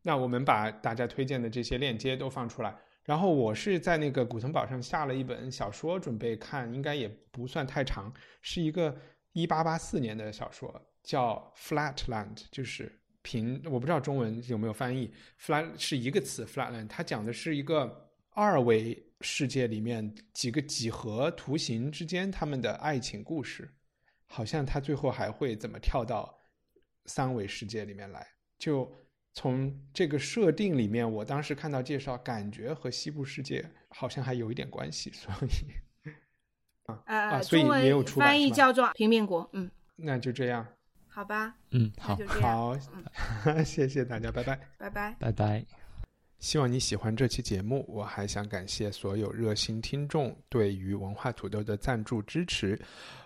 [0.00, 2.74] 那我们把大家推荐的这些链接都放出来。
[3.04, 8.96] 然后我是在那个古腾堡上下了一本小说，准备看，应该也不算太长，是一个
[9.32, 10.70] 一八八四年的小说，
[11.02, 15.12] 叫《Flatland》，就是平，我不知道中文有没有翻译。
[15.40, 23.68] Flat 是一个词，Flatland，它讲的是一个二维世界里面几个几何图形之间他们的爱情故事，
[24.26, 26.38] 好像他最后还会怎么跳到
[27.06, 28.26] 三维世界里面来，
[28.58, 28.90] 就。
[29.32, 36.10] 从这个设定里面，我当时看到介绍，感觉和西部世界好像还有一点关系，所以
[36.86, 39.44] 啊，啊所以中文也有出版翻译叫做《平面国》。
[39.52, 40.66] 嗯，那就这样。
[41.08, 41.24] 好。
[41.24, 42.76] 吧，嗯，那好，好，
[43.62, 44.58] 谢谢大家，拜拜。
[44.78, 45.16] 拜拜。
[45.18, 45.79] 拜拜。
[46.40, 47.84] 希望你喜欢这期节目。
[47.86, 52.80] 我还想感谢所有热心听众对于文化土豆的赞助支持。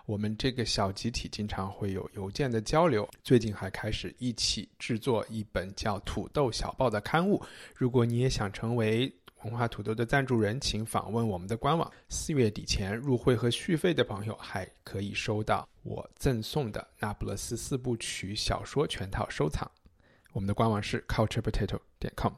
[0.05, 7.41] 我们这个小集体经常会有邮件的交流，最近还开始一起制作一本叫《土豆小报》的刊物。
[7.73, 9.11] 如果你也想成为
[9.43, 11.89] 文化土豆的赞助人，请访问我们的官网。
[12.09, 19.71] 四月底前入会和续费的朋友还可以收到我赠送的《那不勒斯四部曲》小说全套收藏。
[20.33, 22.33] 我们的官网是 culturepotato 点 com。